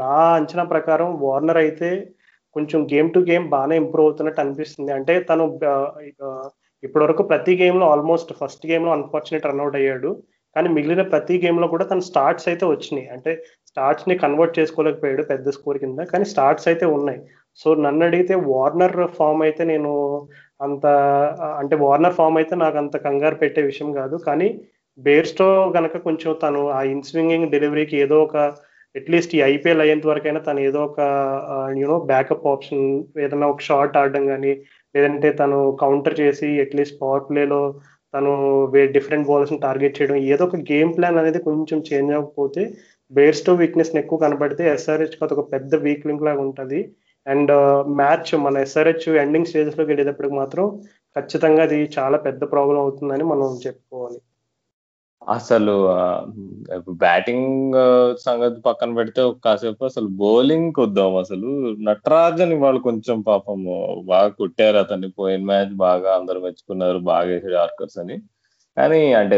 [0.02, 1.90] నా అంచనా ప్రకారం వార్నర్ అయితే
[2.56, 4.90] కొంచెం గేమ్ టు గేమ్ బాగానే ఇంప్రూవ్ అవుతున్నట్టు అనిపిస్తుంది.
[4.98, 5.44] అంటే తను
[6.82, 10.10] ఇప్పటి వరకు ప్రతి గేమ్లో ఆల్మోస్ట్ ఫస్ట్ గేమ్లో అన్ఫార్చునేట్ రన్అట్ అయ్యాడు.
[10.56, 13.06] కానీ మిగిలిన ప్రతి గేమ్లో కూడా తన స్టార్ట్స్ అయితే వచ్చినాయి.
[13.14, 13.30] అంటే
[13.70, 16.00] స్టార్ట్స్ని కన్వర్ట్ చేసుకోలేకపోయాడు పెద్ద స్కోర్ కింద.
[16.12, 17.20] కానీ స్టార్ట్స్ అయితే ఉన్నాయి.
[17.60, 19.92] సో నన్ను అడిగితే వార్నర్ ఫామ్ అయితే నేను
[20.66, 20.84] అంత
[21.60, 24.16] అంటే వార్నర్ ఫామ్ అయితే నాకు అంత కంగారు పెట్టే విషయం కాదు.
[24.28, 24.48] కానీ
[24.98, 28.36] బేర్స్టో గనక కొంచెం తను ఆ ఇన్స్వింగింగ్ డెలివరీకి ఏదో ఒక
[28.94, 31.00] అట్లీస్ట్ ఈ ఐపీఎల్ అయ్యేంత వరకైనా తను ఏదో ఒక
[31.80, 32.84] యూనో బ్యాకప్ ఆప్షన్
[33.24, 34.52] ఏదైనా ఒక షార్ట్ ఆడడం కానీ
[34.94, 37.60] లేదంటే తను కౌంటర్ చేసి అట్లీస్ట్ పవర్ ప్లేలో
[38.14, 38.32] తను
[38.96, 42.64] డిఫరెంట్ బాల్స్ టార్గెట్ చేయడం ఏదో ఒక గేమ్ ప్లాన్ అనేది కొంచెం చేంజ్ అవ్వకపోతే
[43.12, 46.80] బేర్స్టో వీక్నెస్ ఎక్కువ కనబడితే ఎస్ఆర్హెచ్కి ఒక పెద్ద వీక్ లింక్ లాగా ఉంటుంది.
[47.26, 47.52] అండ్
[48.00, 50.66] మ్యాచ్ మన ఎస్ఆర్హెచ్ ఎండింగ్ స్టేజెస్లోకి వెళ్ళేటప్పటికి మాత్రం
[51.16, 54.18] ఖచ్చితంగా అది చాలా పెద్ద ప్రాబ్లం అవుతుందని మనం చెప్పుకోవాలి.
[55.22, 55.72] అసలు
[57.02, 57.74] బ్యాటింగ్
[58.24, 61.50] సంగతి పక్కన పెడితే కాసేపు అసలు బౌలింగ్ కొద్దాం అసలు.
[61.88, 63.60] నటరాజన్ వాళ్ళు కొంచెం పాపం
[64.12, 65.10] బాగా కొట్టారు అతన్ని.
[65.18, 68.16] పోయిన మ్యాచ్ బాగా అందరు మెచ్చుకున్నారు బాగా వేసాడు ఆర్కర్స్ అని.
[68.76, 69.36] కానీ అంటే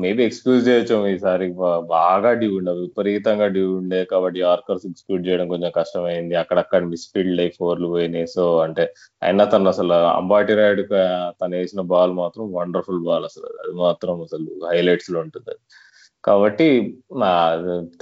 [0.00, 1.46] మేబీ ఎక్స్క్యూజ్ చేయొచ్చు ఈసారి.
[1.86, 6.34] బాగా డ్యూ ఉండే విపరీతంగా డ్యూ ఉండే కాబట్టి ఆర్కర్స్ ఎక్స్క్యూజ్ చేయడం కొంచెం కష్టమైంది.
[6.34, 8.26] అక్కడక్కడ మిస్ఫీల్డ్ అయ్యి ఫోర్లు పోయినాయి.
[8.26, 8.84] సో అంటే
[9.22, 10.82] అయినా తను అసలు అంబాటి రాయుడు
[11.42, 13.46] తను వేసిన బాల్ మాత్రం వండర్ఫుల్ బాల్ అసలు.
[13.64, 15.54] అది మాత్రం అసలు హైలైట్స్లో ఉంటుంది.
[16.26, 16.66] కాబట్టి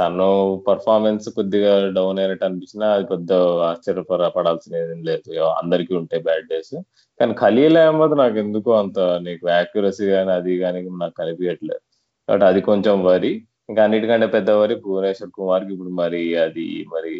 [0.00, 0.26] తను
[0.68, 3.32] పర్ఫార్మెన్స్ కొద్దిగా డౌన్ అయినట్టు అనిపించినా అది పెద్ద
[3.70, 4.74] ఆశ్చర్యపడాల్సిన
[5.08, 5.22] లేదు.
[5.60, 6.74] అందరికీ ఉంటాయి బ్యాడ్ డేస్
[7.20, 11.82] కానీ ఖలీల్ అహ్మద్ నాకు ఎందుకు అంత నీకు యాక్యురసీ కానీ అది కానీ నాకు కనిపించట్లేదు
[12.28, 13.32] కాబట్టి అది కొంచెం వరి.
[13.70, 15.70] ఇంకా అన్నిటికంటే పెద్ద వరి భువనేశ్వర్ కుమార్కి.
[15.74, 17.14] ఇప్పుడు మరి అది మరి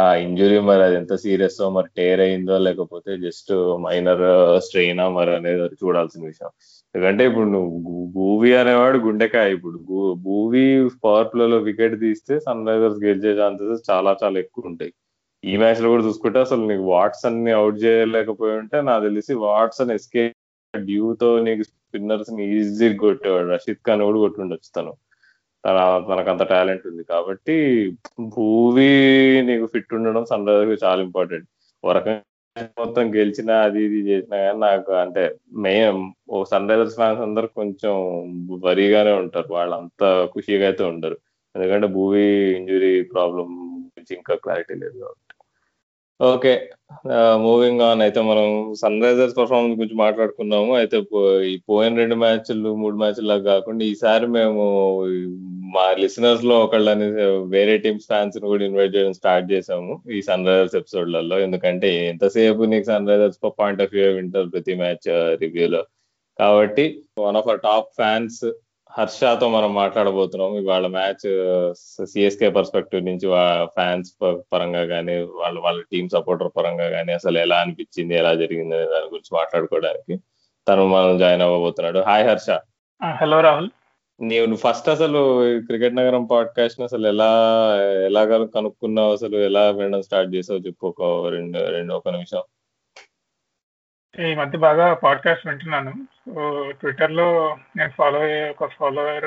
[0.00, 3.52] ఆ ఇంజురీ మరి అది ఎంత సీరియస్ మరి టేర్ అయిందో లేకపోతే జస్ట్
[3.86, 4.24] మైనర్
[4.66, 6.52] స్ట్రెయినా మరి అనేది చూడాల్సిన విషయం.
[6.94, 7.76] ఎందుకంటే ఇప్పుడు నువ్వు
[8.16, 9.52] భూవి అనేవాడు గుండెకాయ.
[9.56, 9.78] ఇప్పుడు
[10.26, 10.64] భూవి
[11.04, 14.92] పవర్ ప్లేలో వికెట్ తీస్తే సన్ రైజర్స్ గెలిచే ఛాన్సెస్ చాలా చాలా ఎక్కువ ఉంటాయి.
[15.44, 20.24] ఈ మ్యాచ్లో కూడా చూసుకుంటే అసలు నీకు వాట్సన్ని అవుట్ చేయలేకపోయి ఉంటే నాకు తెలిసి వాట్సన్ ఎస్కే
[20.74, 24.92] డ్యూతో నీకు స్పిన్నర్స్ని ఈజీ కొట్టేవాడు రషీద్ ఖాన్ కూడా కొట్టుండొచ్చు తను.
[25.64, 25.78] తన
[26.08, 27.56] తనకు అంత టాలెంట్ ఉంది కాబట్టి
[28.36, 28.90] భూవి
[29.48, 31.46] నీకు ఫిట్ ఉండడం సన్ రైజర్స్ చాలా ఇంపార్టెంట్
[31.84, 31.96] ఒక
[32.78, 35.22] మొత్తం గెలిచినా అది ఇది చేసినా కానీ నాకు అంటే
[35.66, 37.94] మెయిన్ ఓ సన్ రైజర్స్ ఫ్యాన్స్ అందరు కొంచెం
[38.66, 39.48] వరిగానే ఉంటారు.
[39.56, 40.02] వాళ్ళు అంత
[40.34, 41.16] ఖుషిగా అయితే ఉండరు.
[41.54, 42.24] ఎందుకంటే భూమి
[42.58, 43.48] ఇంజురీ ప్రాబ్లం
[43.86, 45.21] గురించి ఇంకా క్లారిటీ లేదు కాబట్టి.
[46.20, 46.52] ఓకే.
[47.44, 48.46] మూవింగ్ ఆన్ అయితే మనం
[48.80, 50.96] సన్ రైజర్స్ పర్ఫార్మెన్స్ గురించి మాట్లాడుకున్నాము అయితే
[51.50, 54.64] ఈ పోయిన రెండు మ్యాచ్లు మూడు మ్యాచ్లు కాకుండా ఈసారి మేము
[55.74, 57.06] మా లిసనర్స్లో ఒకళ్ళని
[57.54, 61.36] వేరే టీమ్స్ ఫ్యాన్స్ని కూడా ఇన్వైట్ చేయడం స్టార్ట్ చేసాము ఈ సన్ రైజర్స్ ఎపిసోడ్లలో.
[61.46, 65.08] ఎందుకంటే ఎంతసేపు నీకు Sunrisers point of view వింటారు ప్రతి మ్యాచ్
[65.44, 65.82] రివ్యూలో.
[66.38, 66.84] కాబట్టి
[67.26, 68.40] one of our top fans
[68.98, 70.56] హర్షతో మనం మాట్లాడబోతున్నాం.
[70.56, 71.34] ఇవాళ మ్యాచ్
[72.06, 73.28] సిఎస్కే పర్స్పెక్టివ్ నుంచి
[73.64, 74.12] ఫ్యాన్స్
[74.52, 79.04] పరంగా కానీ వాళ్ళ వాళ్ళ టీమ్ సపోర్టర్ పరంగా కానీ అసలు ఎలా అనిపించింది ఎలా జరిగింది అనే దాని
[79.04, 80.16] గురించి మాట్లాడుకోవడానికి
[80.68, 81.98] తను మనం జాయిన్ అవ్వబోతున్నాడు.
[81.98, 82.50] హాయ్ హర్ష.
[83.04, 83.70] హలో రాహుల్.
[84.20, 85.20] నీవు ఫస్ట్ అసలు
[85.66, 87.30] క్రికెట్ నగరం పాడ్కాస్ట్ అసలు ఎలా
[88.04, 90.58] ఎలా కనుక్కున్నావు అసలు ఎలా వినడం స్టార్ట్ చేసావు?
[90.58, 92.42] చెప్పు ఒక రెండు రెండు ఒక నిమిషం.
[94.20, 95.92] ఈ మధ్య బాగా పాడ్కాస్ట్ వింటున్నాను.
[96.26, 99.24] సో ట్విట్టర్లో నేను ఫాలో అయ్యే ఒక ఫాలోవర్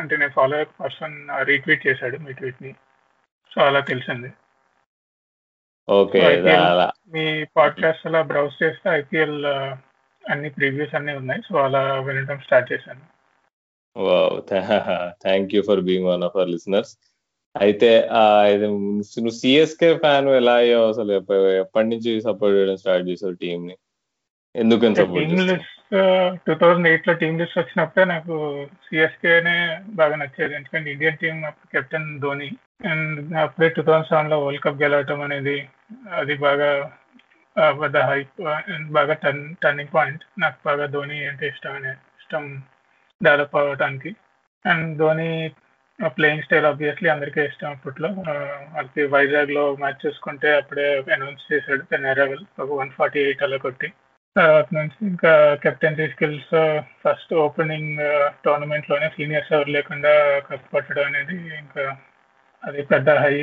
[0.00, 2.74] అంటే నేను ఫాలో అయ్యే పర్సన్ రీట్వీట్ చేశాడు మీ ట్వీట్ని.
[3.54, 4.32] సో అలా తెలిసింది.
[5.88, 6.20] ఓకే
[7.08, 9.46] మీ పాడ్కాస్ట్ అలా బ్రౌజ్ చేస్తే ఐపీఎల్
[10.30, 11.42] అన్ని ప్రీవియస్ అన్ని ఉన్నాయి.
[11.42, 13.00] సో అలా వినడం స్టార్ట్ చేశాను.
[15.22, 16.98] Thank you for being one of our listeners
[17.56, 18.08] అయితే
[18.54, 21.12] నువ్వు సిఎస్కే ఫ్యాన్ ఎలా అయ్యావు అసలు?
[21.12, 23.76] ఎప్ప- ఎప్పటి నుంచి సపోర్ట్ చేయడం స్టార్ట్ చేసావు టీం ని?
[24.62, 25.72] ఎందుకని టీమ్ లిస్ట్
[26.46, 28.34] టూ థౌజండ్ ఎయిట్లో టీమ్ లిస్ట్ వచ్చినప్పుడే నాకు
[28.86, 29.56] సిఎస్కేనే
[30.00, 30.54] బాగా నచ్చేది.
[30.58, 32.48] ఎందుకంటే ఇండియన్ టీం అప్పుడు కెప్టెన్ ధోని
[32.90, 35.56] అండ్ అప్పుడే టూ థౌజండ్ సెవెన్లో వరల్డ్ కప్ గెలవటం అనేది
[36.20, 36.70] అది బాగా
[37.82, 38.40] పెద్ద హైప్
[38.96, 42.44] బాగా టర్న్ టర్నింగ్ పాయింట్ నాకు బాగా ధోని అంటే ఇష్టం అనే ఇష్టం
[43.20, 44.10] డెవలప్ అవ్వడానికి
[44.64, 45.30] and Dhoni
[46.16, 48.08] playing style obviously అందరికీ ఇష్టం అప్పట్లో.
[48.80, 53.88] అది వైజాగ్లో మ్యాచ్ చూసుకుంటే అప్పుడే అనౌన్స్ చేశాడు తన అరైవల్ ఒక వన్ ఫార్టీ ఎయిట్ అలా కొట్టి.
[54.36, 55.30] తర్వాత నుంచి ఇంకా
[55.62, 56.54] కెప్టెన్సీ స్కిల్స్
[57.02, 57.92] ఫస్ట్ ఓపెనింగ్
[58.44, 61.84] టోర్నమెంట్లోనే సీనియర్స్ ఎవరు లేకుండా కప్ పట్టడం అనేది ఇంకా
[62.62, 63.36] అది పెద్ద హై.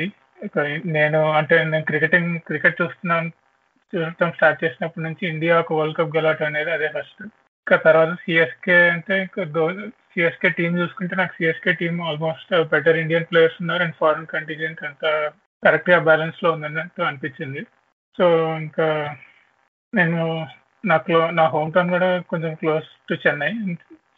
[0.94, 3.28] నేను అంటే నేను క్రికెటింగ్ క్రికెట్ చూస్తున్నాను
[3.92, 7.20] చూడటం స్టార్ట్ చేసినప్పటి నుంచి ఇండియా ఒక వరల్డ్ కప్ గెలవటం అనేది అదే ఫస్ట్
[7.66, 9.44] ఇంకా తర్వాత సిఎస్కే అంటే ఇంకా
[10.12, 15.10] సిఎస్కే టీం చూసుకుంటే నాకు CSK team almost better Indian players ఉన్నారు అండ్ ఫారెన్ కంటిజెంట్ అంతా
[15.62, 17.62] కరెక్ట్గా బ్యాలెన్స్లో ఉందన్నట్టు అనిపించింది.
[18.18, 18.24] సో
[18.56, 18.86] ఇంకా
[19.92, 20.20] నేను
[20.84, 23.52] నాకు నా హోమ్ టౌన్ కూడా కొంచెం close to Chennai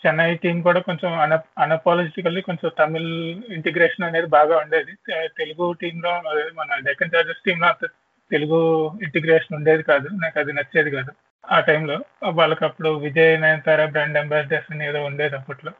[0.07, 3.13] Chennai team కూడా కొంచెం అన అనపాలజిటికల్లీ కొంచెం తమిళ్
[3.53, 4.93] ఇంటిగ్రేషన్ అనేది బాగా ఉండేది.
[5.39, 6.13] తెలుగు టీంలో
[6.55, 7.87] మన డెక్కన్ చార్జెస్ టీంలో అంత
[8.31, 8.59] తెలుగు
[9.03, 10.09] ఇంటిగ్రేషన్ ఉండేది కాదు.
[10.23, 11.13] నాకు అది నచ్చేది కాదు.
[11.51, 11.97] ఆ టైంలో
[12.31, 15.73] వాళ్ళకి అప్పుడు విజయ్ నయనతార బ్రాండ్ అంబాసిడర్స్ అని ఏదో ఉండేది అప్పట్లో.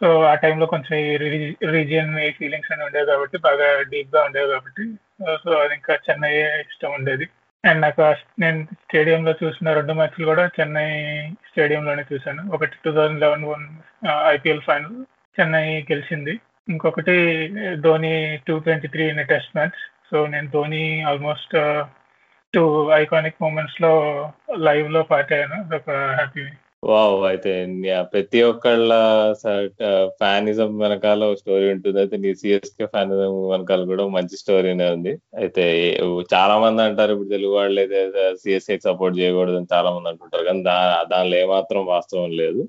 [0.00, 1.16] సో ఆ టైంలో కొంచెం ఈ
[1.76, 4.84] రీజియన్ ఈ ఫీలింగ్స్ అని ఉండేవి కాబట్టి బాగా డీప్గా ఉండేవి కాబట్టి
[5.44, 7.28] సో అది ఇంకా చెన్నై ఇష్టం ఉండేది.
[7.64, 10.88] అండ్ నాకు నేను స్టేడియంలో చూసిన రెండు మ్యాచ్లు కూడా చెన్నై
[11.50, 12.52] స్టేడియంలోనే చూశాను.
[12.52, 13.66] ఒకటి two thousand eleven one
[14.28, 15.04] IPL final
[15.40, 16.40] Chennai గెలిచింది.
[16.68, 19.78] ఇంకొకటి Dhoni two twenty three in test match.
[20.10, 21.84] So నేను ధోని ఆల్మోస్ట్
[22.54, 23.92] టూ ఐకానిక్ మూమెంట్స్లో
[24.58, 25.54] లైవ్లో లైవ్లో పార్ట్ అయ్యాను.
[25.54, 26.44] అదొక హ్యాపీ
[26.84, 27.52] వావ్ అయితే
[28.12, 28.92] ప్రతి ఒక్కళ్ళ
[30.20, 31.98] ఫ్యానిజం వెనకాల స్టోరీ ఉంటుంది.
[32.02, 35.12] అయితే నీ సిఎస్కే ఫ్యానిజం వెనకాల కూడా మంచి స్టోరీనే ఉంది.
[35.42, 35.64] అయితే
[36.34, 38.00] చాలా మంది అంటారు ఇప్పుడు తెలుగు వాళ్ళు అయితే
[38.42, 40.46] సిఎస్కే సపోర్ట్ చేయకూడదు అని చాలా మంది అంటుంటారు.
[40.50, 40.76] కానీ దా
[41.12, 42.62] దానిలో ఏమాత్రం వాస్తవం లేదు.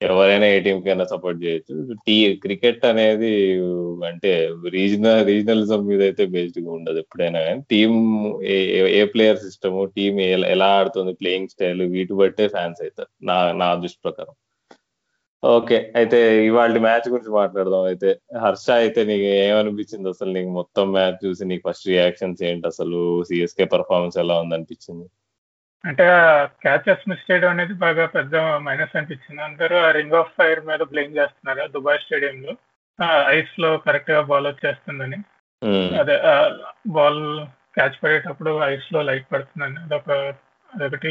[0.00, 1.74] ఎవరైనా ఏ టీం కైనా సపోర్ట్ చేయొచ్చు.
[2.06, 3.30] టీ క్రికెట్ అనేది
[4.08, 4.32] అంటే
[4.76, 7.60] రీజనల్ రీజనలిజం మీద అయితే బేస్డ్గా ఉండదు ఎప్పుడైనా కానీ.
[7.72, 7.92] టీం
[8.98, 10.16] ఏ ప్లేయర్ సిస్టమ్ టీం
[10.54, 14.34] ఎలా ఆడుతుంది ప్లేయింగ్ స్టైల్ వీటి బట్టే ఫ్యాన్స్ అవుతారు నా నా దృష్టి ప్రకారం.
[15.42, 17.82] ఓకే అయితే ఇవాళ మ్యాచ్ గురించి మాట్లాడదాం.
[17.90, 18.10] అయితే
[18.44, 20.30] హర్ష అయితే నీకు ఏమనిపించింది అసలు?
[20.38, 22.66] నీకు మొత్తం మ్యాచ్ చూసి నీకు ఫస్ట్ రియాక్షన్స్ ఏంటి?
[22.72, 22.98] అసలు
[23.30, 25.06] సిఎస్కే పర్ఫార్మెన్స్ ఎలా ఉంది అనిపించింది
[25.84, 26.04] అంటే
[26.62, 29.42] క్యాచెస్ మిస్ చేయడం అనేది బాగా పెద్ద మైనస్ అనిపించింది.
[29.42, 32.56] అందరూ ఆ రింగ్ ఆఫ్ ఫైర్ మీద బ్లేమ్ చేస్తున్నారు దుబాయ్ స్టేడియం లో.
[33.26, 35.16] ఐస్లో కరెక్ట్గా బాల్ వచ్చేస్తుందని.
[35.98, 36.18] అదే
[36.86, 39.80] బాల్ క్యాచ్ పడేటప్పుడు ఐస్లో లైట్ పడుతుందని.
[39.80, 40.10] అదొక
[40.74, 41.10] అదొకటి.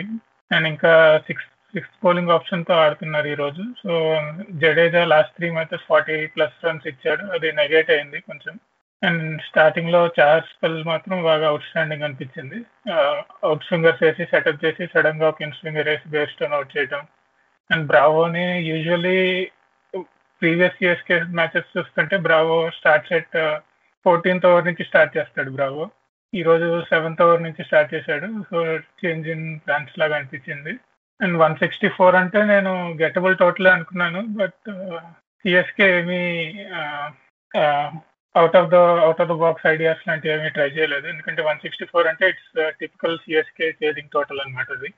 [0.56, 3.64] అండ్ ఇంకా సిక్స్ సిక్స్ బౌలింగ్ ఆప్షన్తో ఆడుతున్నారు ఈ రోజు.
[3.84, 7.26] So Jadeja last three matches forty plus runs ఇచ్చాడు.
[7.26, 8.60] అది నెగేట్ అయింది కొంచెం.
[9.06, 12.60] అండ్ స్టార్టింగ్లో చార్ స్పెల్ మాత్రం బాగా అవుట్ స్టాండింగ్ అనిపించింది
[13.48, 17.04] అవుట్ స్వింగర్స్ వేసి సెటప్ చేసి సడన్గా ఒక ఇన్ స్వింగర్ వేసి బేస్ట్ అవుట్ చేయడం
[17.70, 19.20] అండ్ బ్రావోని యూజువలీ
[20.42, 23.38] ప్రీవియస్ సిఎస్కే మ్యాచెస్ చూస్తుంటే Bravo start set
[24.06, 25.86] fourteenth over నుంచి స్టార్ట్ చేస్తాడు బ్రావో
[26.34, 28.28] ఈ రోజు సెవెంత్ ఓవర్ నుంచి స్టార్ట్ చేశాడు.
[28.50, 28.58] సో
[29.02, 30.74] చేంజ్ ఇన్ ప్లాన్స్ లాగా అనిపించింది.
[31.20, 34.22] అండ్ వన్ సిక్స్టీ ఫోర్ అంటే నేను గెటబుల్ టోటల్ అనుకున్నాను.
[34.40, 34.70] బట్
[35.42, 36.24] సిఎస్కే ఏమీ
[38.40, 41.06] out of the out of the box ideas లాంటివి ఏమీ ట్రై చేయలేదు.
[41.12, 44.90] ఎందుకంటే వన్ సిక్స్టీ ఫోర్ అంటే it's typical CSK chasing total అనమాట అది.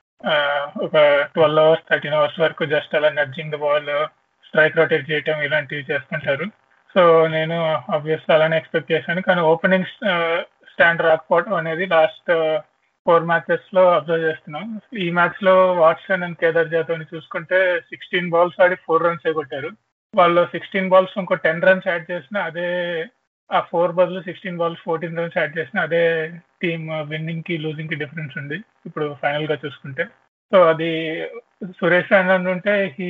[0.86, 0.95] ఒక
[1.36, 3.91] ట్వెల్వ్ అవర్స్ థర్టీన్ అవర్స్ వరకు జస్ట్ అలా nudging the ball
[4.47, 6.47] strike rotate చేయటం ఇలాంటివి చేస్తుంటారు.
[6.93, 7.02] సో
[7.36, 7.58] నేను
[7.95, 9.21] ఆబ్వియస్ అలానే ఎక్స్పెక్ట్ చేశాను.
[9.28, 9.91] కానీ ఓపెనింగ్
[10.71, 12.32] స్టాండ్ రాకపోవడం అనేది లాస్ట్
[13.06, 14.65] ఫోర్ మ్యాచెస్లో అబ్జర్వ్ చేస్తున్నాం.
[15.04, 17.60] ఈ మ్యాచ్లో వాట్సన్ అండ్ కేదార్ జాదవ్ని చూసుకుంటే
[17.91, 19.69] సిక్స్టీన్ బాల్స్ ఆడి ఫోర్ రన్స్ కొట్టారు.
[20.13, 22.67] వాళ్ళు సిక్స్టీన్ బాల్స్ ఇంకో టెన్ రన్స్ యాడ్ చేసిన అదే
[23.52, 26.32] ఆ ఫోర్ బదులు sixteen balls fourteen runs add చేసిన అదే
[26.62, 28.56] టీమ్ విన్నింగ్కి లూజింగ్కి డిఫరెన్స్ ఉంది
[28.86, 30.04] ఇప్పుడు ఫైనల్గా చూసుకుంటే.
[30.52, 30.90] సో అది
[31.80, 33.10] సురేష్ రైనా ఉంటే హీ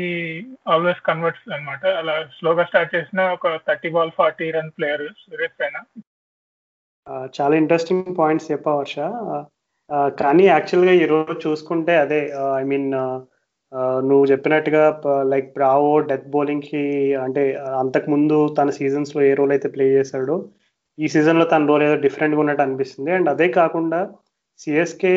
[0.67, 5.81] ఆల్వేస్ కన్వర్ట్స్ అనమాట అలా స్లోగా స్టార్ట్ చేసిన ఒక thirty ball forty run player Suresh Raina
[7.39, 8.95] చాలా ఇంట్రెస్టింగ్ పాయింట్స్ చెప్పా వర్ష
[10.19, 12.89] కానీ యాక్చువల్గా ఈరోజు చూసుకుంటే అదే ఐ మీన్
[14.09, 14.83] నువ్వు చెప్పినట్టుగా
[15.31, 16.83] లైక్ బ్రావో డెత్ బౌలింగ్కి
[17.25, 17.43] అంటే
[17.81, 20.35] అంతకుముందు తన సీజన్స్లో ఏ రోల్ అయితే ప్లే చేశాడో
[20.97, 23.11] ఈ సీజన్లో తన రోల్ ఏదో డిఫరెంట్గా ఉన్నట్టు అనిపిస్తుంది.
[23.17, 23.99] అండ్ అదే కాకుండా
[24.59, 25.11] సిఎస్కే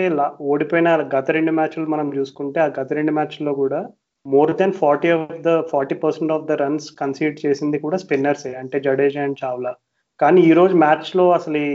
[0.52, 3.80] ఓడిపోయిన గత రెండు మ్యాచ్లు మనం చూసుకుంటే ఆ గత రెండు మ్యాచ్ల్లో కూడా
[4.26, 8.78] more than forty of the forty percent of the runs concede చేసింది కూడా స్పిన్నర్సే అంటే
[8.86, 9.72] జడేజా అండ్ చావ్లా
[10.20, 11.70] కానీ ఈ రోజు మ్యాచ్లో అసలు ఈ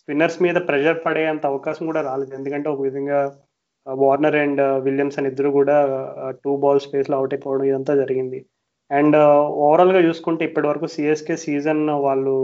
[0.00, 2.32] స్పిన్నర్స్ మీద ప్రెషర్ పడేంత అవకాశం కూడా రాలేదు.
[2.38, 3.18] ఎందుకంటే ఒక విధంగా
[3.86, 5.76] వార్నర్ అండ్ విలియమ్సన్ ఇద్దరు కూడా
[6.44, 8.38] టూ బాల్ స్పేస్లో అవుట్ అయిపోవడం ఇదంతా జరిగింది.
[8.90, 9.16] అండ్
[9.66, 12.36] ఓవరాల్గా uh, చూసుకుంటే ఇప్పటి వరకు సిఎస్కే సీజన్ వాళ్ళు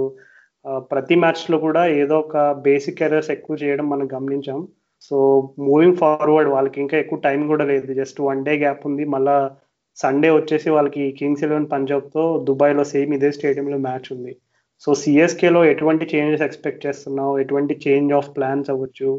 [0.90, 4.58] ప్రతి మ్యాచ్లో కూడా ఏదో ఒక బేసిక్ ఎర్రర్స్ ఎక్కువ చేయడం మనం గమనించాం.
[5.06, 5.16] సో
[5.68, 7.88] మూవింగ్ ఫార్వర్డ్ వాళ్ళకి ఇంకా ఎక్కువ టైం కూడా లేదు.
[8.00, 9.04] జస్ట్ వన్ డే గ్యాప్ ఉంది.
[9.14, 9.36] మళ్ళా
[9.98, 14.32] సండే వచ్చేసి వాళ్ళకి కింగ్స్ ఎలెవెన్ పంజాబ్తో దుబాయ్లో సేమ్ ఇదే స్టేడియంలో మ్యాచ్ ఉంది.
[14.84, 17.32] సో సిఎస్కేలో ఎటువంటి చేంజెస్ ఎక్స్పెక్ట్ చేస్తున్నావు?
[17.44, 19.10] ఎటువంటి చేంజ్ ఆఫ్ ప్లాన్స్ అవ్వచ్చు?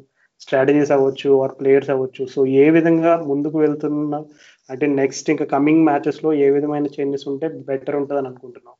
[0.42, 2.24] స్ట్రాటజీస్ అవ్వచ్చు ఆర్ ప్లేయర్స్ అవ్వచ్చు.
[2.34, 4.20] సో ఏ విధంగా ముందుకు వెళ్తున్నా
[4.70, 8.76] అంటే నెక్స్ట్ ఇంకా కమింగ్ మ్యాచెస్లో ఏ విధమైన చేంజెస్ ఉంటే బెటర్ ఉంటుందని అనుకుంటున్నాం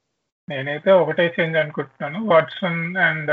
[0.48, 2.20] నేనైతే ఒకటే చేంజ్ అనుకుంటున్నాను.
[2.26, 3.32] వాట్సన్ అండ్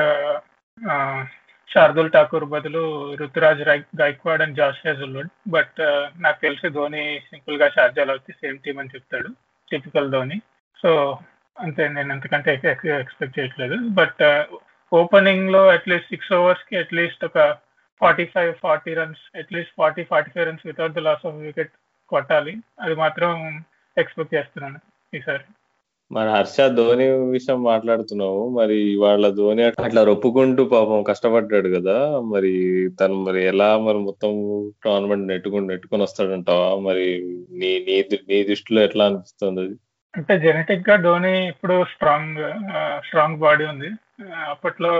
[1.70, 2.82] శార్దుల్ ఠాకూర్ బదులు
[3.20, 3.62] Ruturaj
[4.00, 5.78] Gaikwad and Josh Hazlewood but
[6.16, 9.30] నాకు తెలిసి ధోని సింపుల్గా షార్జాలో వచ్చి సేమ్ టీమ్ అని చెప్తాడు.
[9.70, 10.38] టిపికల్ ధోని.
[10.78, 10.90] సో
[11.56, 13.76] అంతే నేను అంతకంటే ఎక్స్పెక్ట్ చేయట్లేదు.
[14.00, 14.22] బట్
[14.92, 17.38] ఓపెనింగ్ uh, లో అట్లీస్ట్ సిక్స్ ఓవర్స్కి అట్లీస్ట్ ఒక
[18.00, 21.72] forty five forty runs at least forty forty five runs without the loss of wicket
[22.08, 22.56] కొట్టాలి.
[22.80, 23.62] అది మాత్రం
[23.98, 24.78] ఎక్స్పెక్ట్ చేస్తున్నాను
[25.16, 25.44] ఈసారి.
[26.12, 28.48] మరి హర్ష ధోని విషయం మాట్లాడుతున్నావు.
[28.48, 32.20] మరి వాళ్ళ ధోని అట్లా రొప్పుకుంటూ పాపం కష్టపడ్డాడు కదా.
[32.20, 32.52] మరి
[33.00, 34.30] తను మరి ఎలా మరి మొత్తం
[34.84, 36.80] టోర్నమెంట్ నెట్టుకుని నెట్టుకొని వస్తాడంటావా?
[36.80, 37.06] మరి
[37.50, 39.76] నీ నీ నీ దృష్టిలో ఎట్లా అనిపిస్తుంది అది?
[40.16, 42.38] అంటే జెనెటిక్గా ధోని ఇప్పుడు స్ట్రాంగ్
[43.06, 43.90] స్ట్రాంగ్ బాడీ ఉంది.
[44.50, 44.92] అప్పట్లో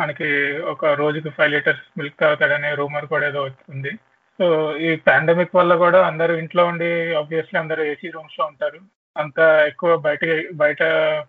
[0.00, 3.90] మనకి ఒక రోజుకి ఫైవ్ లీటర్స్ మిల్క్ తాగుతాడనే రూమర్ కూడా ఏదో వస్తుంది
[4.38, 8.80] సో ఈ పాండమిక్ వల్ల కూడా అందరూ ఇంట్లో ఉండి ఆబ్వియస్లీ అందరూ ఏసీ రూమ్స్లో ఉంటారు.
[9.16, 10.18] అంత ఎక్కువ బయట
[10.54, 10.82] బయట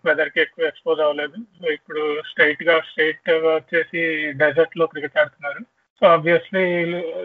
[0.04, 1.32] వెదర్కి ఎక్కువ ఎక్స్పోజ్ అవ్వలేదు.
[1.32, 5.60] సో ఇప్పుడు స్ట్రైట్గా స్ట్రైట్గా వచ్చేసి డెజర్ట్లో క్రికెట్ ఆడుతున్నారు.
[6.00, 6.64] So obviously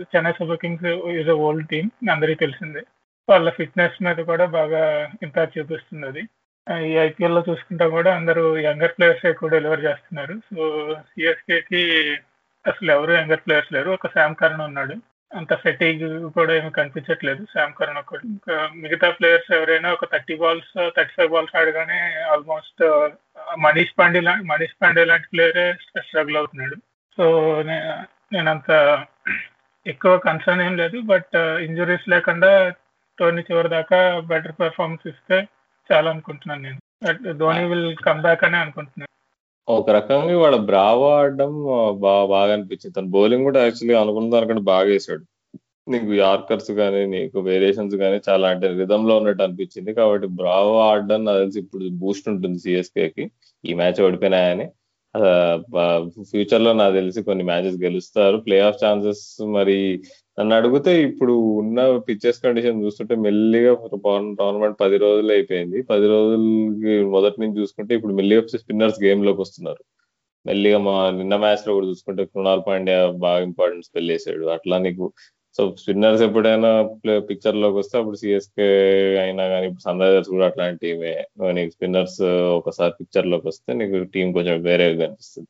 [0.02, 2.82] Chennai Super Kings is a old team అందరికీ తెలిసిందే.
[3.30, 6.24] వాళ్ళ ఫిట్నెస్ మీద కూడా బాగా ఇంపాక్ట్ చూపిస్తుంది అది.
[6.88, 10.34] ఈ ఐపీఎల్లో చూసుకుంటా కూడా అందరూ యంగర్ ప్లేయర్స్ ఎక్కువ డెలివర్ చేస్తున్నారు.
[10.50, 11.82] సో సిఎస్కే కి
[12.68, 13.90] అసలు ఎవరు యంగర్ ప్లేయర్స్ లేరు.
[13.90, 14.96] ఒక శామ్ కరణ్ ఉన్నాడు.
[15.32, 20.74] అంత ఫెటీగ్ కూడా ఏమి కనిపించట్లేదు శామ్ కరణ్ ఒకటి ఇంకా మిగతా ప్లేయర్స్ ఎవరైనా ఒక thirty balls
[20.98, 22.00] thirty five balls ఆడగానే
[22.34, 22.84] almost
[23.58, 26.76] Manish Pandey లాంటి మనీష్ పాండే లాంటి ప్లేయరే స్ట్రగుల్ అవుతున్నాడు.
[27.18, 27.26] సో
[28.34, 28.72] నేను అంత
[29.86, 31.02] ఎక్కువ కన్సర్న్ ఏం లేదు.
[31.02, 31.36] బట్
[31.68, 32.70] ఇంజురీస్ లేకుండా
[33.18, 35.48] టోర్నీ చివరి దాకా బెటర్ పెర్ఫార్మెన్స్ ఇస్తే
[35.92, 36.80] చాలా అనుకుంటున్నాను నేను
[37.40, 39.12] ధోని విల్ కమ్ బ్యాక్ అని అనుకుంటున్నాను.
[39.68, 41.52] ఒక రకంగా వాళ్ళ బ్రావో ఆడడం
[42.06, 45.26] బాగా బాగా అనిపించింది తన బౌలింగ్ కూడా యాక్చువల్లీ అనుకున్న దానికంటే బాగా వేసాడు
[45.88, 49.92] నీకు యార్కర్స్ కానీ నీకు వేరియేషన్స్ కానీ చాలా అంటే రిధమ్లో ఉన్నట్టు అనిపించింది.
[49.94, 53.26] కాబట్టి బ్రావో ఆడడం నాకు తెలిసి ఇప్పుడు బూస్ట్ ఉంటుంది సిఎస్కే కి.
[53.64, 54.66] ఈ మ్యాచ్ ఓడిపోయినాయని.
[56.32, 58.38] ఫ్యూచర్లో నాకు తెలిసి కొన్ని మ్యాచెస్ గెలుస్తారు.
[58.38, 59.78] ప్లే ఆఫ్ ఛాన్సెస్ మరి
[60.40, 63.74] నన్ను అడిగితే ఇప్పుడు ఉన్న పిచ్చెస్ కండిషన్ చూస్తుంటే మెల్లిగా
[64.40, 65.82] టోర్నమెంట్ పది రోజులు అయిపోయింది.
[65.84, 69.82] పది రోజులకి మొదటి నుంచి చూసుకుంటే ఇప్పుడు మెల్లిగా స్పిన్నర్స్ గేమ్లోకి వస్తున్నారు.
[70.46, 75.06] మెల్లిగా మా నిన్న మ్యాచ్లో కూడా చూసుకుంటే కృణాల్ పాండ్యా బాగా ఇంపార్టెన్స్ పెళ్ళేసాడు అట్లా నీకు
[75.58, 76.72] సో స్పిన్నర్స్ ఎప్పుడైనా
[77.30, 78.68] పిక్చర్లోకి వస్తే అప్పుడు సిఎస్కే
[79.24, 81.14] అయినా కానీ ఇప్పుడు సన్ రైజర్స్ కూడా అట్లాంటి టీమే.
[81.58, 82.20] నీకు స్పిన్నర్స్
[82.58, 85.50] ఒకసారి పిక్చర్లోకి వస్తే నీకు టీం కొంచెం వేరేగా కనిపిస్తుంది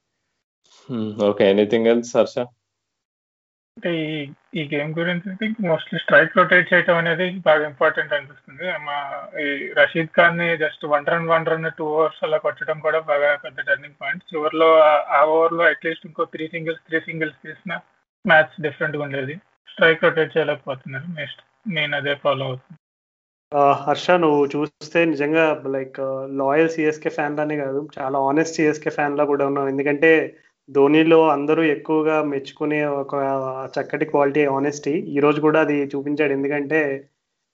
[1.30, 2.38] ఓకే ఎనీథింగ్ ఎల్స్ హర్ష?
[3.78, 4.14] అంటే ఈ
[4.60, 8.66] ఈ గేమ్ గురించి మోస్ట్లీ స్ట్రైక్ రొటేట్ చేయడం అనేది బాగా ఇంపార్టెంట్ అనిపిస్తుంది.
[8.86, 8.96] మా
[9.44, 9.46] ఈ
[9.80, 14.00] Rashid ఖాన్ని just one run one run two overs అలా కొట్టడం కూడా బాగా పెద్ద టర్నింగ్
[14.02, 14.70] పాయింట్ చివరిలో
[15.18, 17.74] ఆ ఓవర్లో అట్లీస్ట్ ఇంకో త్రీ సింగిల్స్ త్రీ సింగిల్స్ తీసిన
[18.26, 19.38] మ్యాచ్ డిఫరెంట్గా ఉండేది.
[19.70, 22.78] స్ట్రైక్ రొటేట్ చేయలేకపోతున్నారు నెక్స్ట్ నేను అదే ఫాలో అవుతుంది
[23.86, 25.44] హర్ష నువ్వు చూస్తే నిజంగా
[25.76, 26.00] లైక్
[26.40, 29.68] లాయల్ సిఎస్కే ఫ్యాన్ లానే కాదు చాలా ఆనెస్ట్ సిఎస్కే ఫ్యాన్ లా కూడా ఉన్నావు.
[29.68, 30.12] ఎందుకంటే
[30.70, 33.14] ధోనిలో అందరూ ఎక్కువగా మెచ్చుకునే ఒక
[33.76, 36.34] చక్కటి క్వాలిటీ ఆనెస్టీ ఈ రోజు కూడా అది చూపించాడు.
[36.34, 36.82] ఎందుకంటే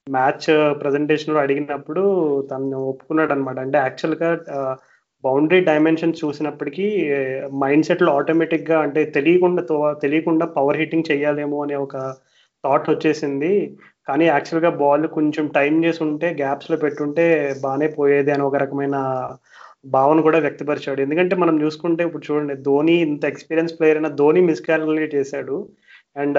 [0.06, 0.48] మ్యాచ్
[0.80, 2.02] ప్రజెంటేషన్లో అడిగినప్పుడు
[2.50, 4.30] తను ఒప్పుకున్నాడు అనమాట అంటే యాక్చువల్గా
[5.26, 6.86] బౌండరీ డైమెన్షన్ చూసినప్పటికీ
[7.62, 9.62] మైండ్ సెట్లో ఆటోమేటిక్గా అంటే తెలియకుండా
[10.04, 11.96] తెలియకుండా పవర్ హిట్టింగ్ చేయాలేమో అనే ఒక
[12.64, 13.52] థాట్ వచ్చేసింది.
[14.08, 17.24] కానీ యాక్చువల్గా బాల్ కొంచెం టైం చేసి ఉంటే గ్యాప్స్లో పెట్టుంటే
[17.64, 18.96] బాగానే పోయేది అని ఒక రకమైన
[19.94, 21.00] భావన కూడా వ్యక్తపరిచాడు.
[21.06, 25.56] ఎందుకంటే మనం చూసుకుంటే ఇప్పుడు చూడండి ధోని ఇంత ఎక్స్పీరియన్స్ ప్లేయర్ అయినా ధోని మిస్కాల్కులేట్ చేశాడు.
[26.22, 26.38] And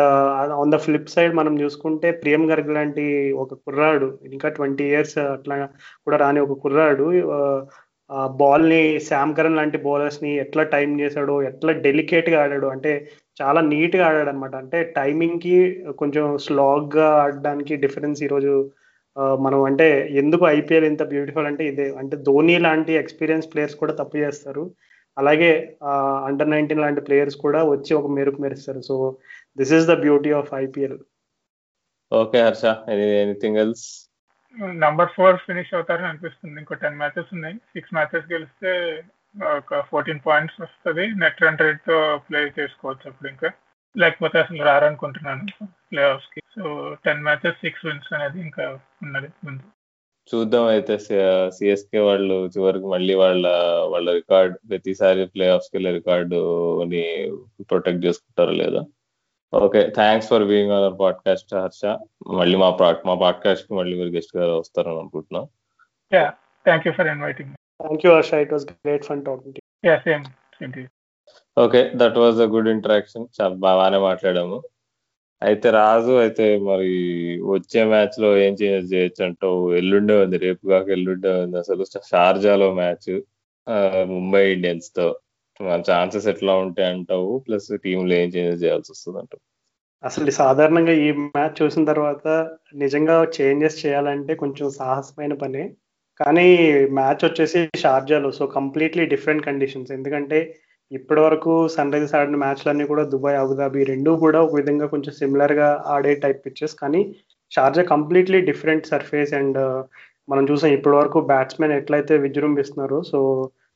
[0.61, 3.05] on the flip side మనం చూసుకుంటే ప్రియం గర్గ్ లాంటి
[3.43, 5.55] ఒక కుర్రాడు ఇంకా ట్వంటీ ఇయర్స్ అట్లా
[6.05, 7.07] కూడా రాని ఒక కుర్రాడు
[8.09, 14.29] బాల్ని శామ్ కరణ్ లాంటి బౌలర్స్ని ఎట్లా టైం చేశాడు ఎట్లా డెలికేట్గా ఆడాడు అంటే చాలా నీట్గా ఆడాడు
[14.29, 18.71] అనమాట అంటే టైమింగ్కి కొంచెం స్లాగ్గా ఆడడానికి డిఫరెన్స్ ఈరోజు
[19.17, 24.17] మనం అంటే ఎందుకు ఐపీఎల్ ఇంత బ్యూటిఫుల్ అంటే ఇదే అంటే ధోని లాంటి ఎక్స్పీరియన్స్ ప్లేయర్స్ కూడా తప్పు
[24.17, 24.71] చేస్తారు.
[25.17, 25.77] అలాగే
[26.27, 28.81] అండర్ నైన్టీన్ లాంటి ప్లేయర్స్ కూడా వచ్చి ఒక మెరుపు మెరుస్తారు.
[28.81, 29.17] So
[29.57, 30.97] this is the beauty of IPL.
[32.11, 32.65] Okay Harsha.
[33.23, 34.04] Anything else?
[34.63, 36.59] Number four finish అవుతారని అనిపిస్తుంది.
[36.59, 37.55] ఇంకో టెన్ మ్యాచెస్ ఉన్నాయి.
[37.55, 39.03] సిక్స్ మ్యాచెస్ గెలిస్తే
[39.57, 41.07] ఒక ఫోర్టీన్ పాయింట్స్ వస్తుంది.
[41.07, 43.51] నెట్ రన్ రేట్తో ప్లే చేసుకోవచ్చు అప్పుడు ఇంకా.
[43.97, 45.65] లేకపోతే అసలు రారనుకుంటున్నాను.
[45.65, 46.41] Play ఆఫ్స్కి.
[46.55, 49.63] So ten matches six wins అనేది ఇంకా ఉన్నది ముందు.
[50.35, 50.97] చూద్దాం అయితే
[51.49, 53.47] సిఎస్కే వాళ్ళు చివరికి మళ్ళీ వాళ్ళ
[53.91, 58.83] వాళ్ళ రికార్డ్ ప్రతిసారి ప్లే ఆఫ్స్కి రికార్డుని ప్రొటెక్ట్ చేసుకుంటారో లేదా.
[59.53, 61.83] Okay thanks for being on our podcast Harsha
[62.39, 62.69] మళ్ళీ మా
[63.05, 65.45] మా పాడ్కాస్ట్కి మళ్ళీ మీరు గెస్ట్గా వస్తారని అనుకుంటున్నాం.
[66.11, 66.25] Yeah
[66.65, 70.25] thank you for inviting thank you Harsha it was great fun talking yeah same
[70.59, 70.87] same
[71.57, 74.57] okay that was a good interaction చాలా బాగానే మాట్లాడాము.
[75.41, 76.91] అయితే రాజు అయితే మరి
[77.45, 80.37] వచ్చే మ్యాచ్లో ఏం చేంజెస్ చేయొచ్చు అంటావు ఎల్లుండే ఉంది.
[80.37, 81.57] రేపు కాక ఎల్లుండే ఉంది.
[81.57, 83.11] అసలు షార్జాలో మ్యాచ్
[84.07, 85.07] ముంబై ఇండియన్స్తో.
[85.89, 87.29] ఛాన్సెస్ ఎట్లా ఉంటాయి అంటావు?
[87.47, 89.43] ప్లస్ టీంలో ఏం చేంజెస్ చేయాల్సి వస్తుంది అంటావు
[90.03, 92.27] అసలు సాధారణంగా ఈ మ్యాచ్ చూసిన తర్వాత
[92.83, 95.63] నిజంగా చేంజెస్ చేయాలంటే కొంచెం సాహసమైన పని.
[96.19, 96.47] కానీ
[96.99, 99.91] మ్యాచ్ వచ్చేసి షార్జాలో సో కంప్లీట్లీ డిఫరెంట్ కండిషన్స్.
[99.91, 100.39] ఎందుకంటే
[100.91, 105.69] ఇప్పటి వరకు సన్ రైజర్స్ ఆడిన మ్యాచ్లన్నీ కూడా దుబాయ్ అబుదాబి రెండు కూడా ఒక విధంగా కొంచెం సిమిలర్గా
[105.85, 107.01] ఆడే టైప్ పిచ్చెస్ కానీ
[107.51, 109.59] Sharjah completely different surface and
[110.29, 113.19] మనం చూసాం ఇప్పటి వరకు బ్యాట్స్మెన్ ఎట్లయితే విజృంభిస్తున్నారో సో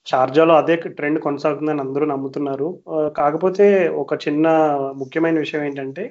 [0.08, 2.68] షార్జాలో అదే ట్రెండ్ కొనసాగుతుందని అందరూ నమ్ముతున్నారు.
[3.20, 3.66] కాకపోతే
[4.04, 4.48] ఒక చిన్న
[5.02, 6.04] ముఖ్యమైన విషయం ఏంటంటే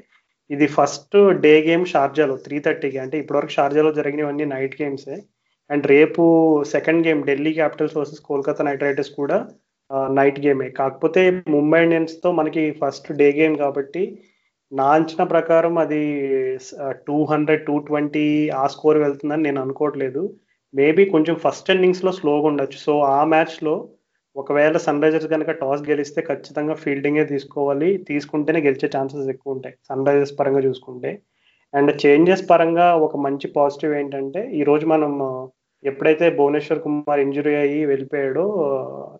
[0.50, 5.16] ఇది ఫస్ట్ డే గేమ్ షార్జాలో త్రీ థర్టీకి అంటే ఇప్పటివరకు షార్జాలో జరిగినవన్నీ నైట్ గేమ్సే.
[5.70, 6.22] అండ్ రేపు
[6.74, 9.38] second game Delhi Capitals versus Kolkata Knight Riders కూడా
[10.18, 10.68] నైట్ గేమే.
[10.80, 11.22] కాకపోతే
[11.56, 14.02] ముంబై ఇండియన్స్తో మనకి ఫస్ట్ డే గేమ్ కాబట్టి
[14.72, 16.00] నా అంచనా ప్రకారం అది
[17.06, 18.26] టూ హండ్రెడ్ టూ ట్వంటీ
[18.62, 20.22] ఆ స్కోర్ వెళ్తుందని నేను అనుకోవట్లేదు.
[20.74, 22.78] మేబీ కొంచెం ఫస్ట్ ఇన్నింగ్స్లో స్లోగా ఉండొచ్చు.
[22.78, 23.88] సో ఆ మ్యాచ్లో
[24.36, 27.96] ఒకవేళ సన్ రైజర్స్ కనుక టాస్ గెలిస్తే ఖచ్చితంగా ఫీల్డింగే తీసుకోవాలి.
[28.08, 31.18] తీసుకుంటేనే గెలిచే ఛాన్సెస్ ఎక్కువ ఉంటాయి సన్ రైజర్స్ పరంగా చూసుకుంటే.
[31.74, 35.12] అండ్ చేంజెస్ పరంగా ఒక మంచి పాజిటివ్ ఏంటంటే ఈ రోజు మనం
[35.84, 38.44] ఎప్పుడైతే భువనేశ్వర్ కుమార్ ఇంజురీ అయ్యి వెళ్ళిపోయాడో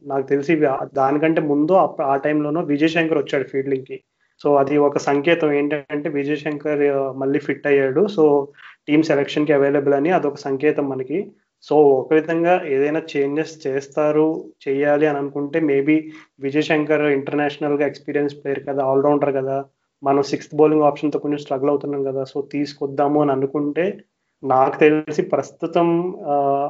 [0.02, 0.56] నాకు తెలిసి
[0.94, 4.00] దానికంటే ముందు ఆ టైంలోనో విజయ్ శంకర్ వచ్చాడు ఫీల్డింగ్కి.
[4.42, 6.82] సో అది ఒక సంకేతం ఏంటంటే విజయ్ శంకర్
[7.18, 8.06] మళ్ళీ ఫిట్ అయ్యాడు.
[8.06, 8.48] సో
[8.88, 11.30] టీమ్ సెలెక్షన్కి అవైలబుల్ అని అదొక సంకేతం మనకి.
[11.62, 18.66] సో ఒక విధంగా ఏదైనా చేంజెస్ చేస్తారు చేయాలి అని అనుకుంటే మేబీ విజయ్ శంకర్ ఇంటర్నేషనల్గా ఎక్స్పీరియన్స్ ప్లేయర్
[18.66, 19.64] కదా ఆల్రౌండర్ కదా.
[20.02, 22.24] మనం సిక్స్త్ బౌలింగ్ ఆప్షన్తో కొంచెం స్ట్రగుల్ అవుతున్నాం కదా.
[22.24, 23.98] సో తీసుకొద్దాము అని అనుకుంటే
[24.44, 25.88] నాకు తెలిసి ప్రస్తుతం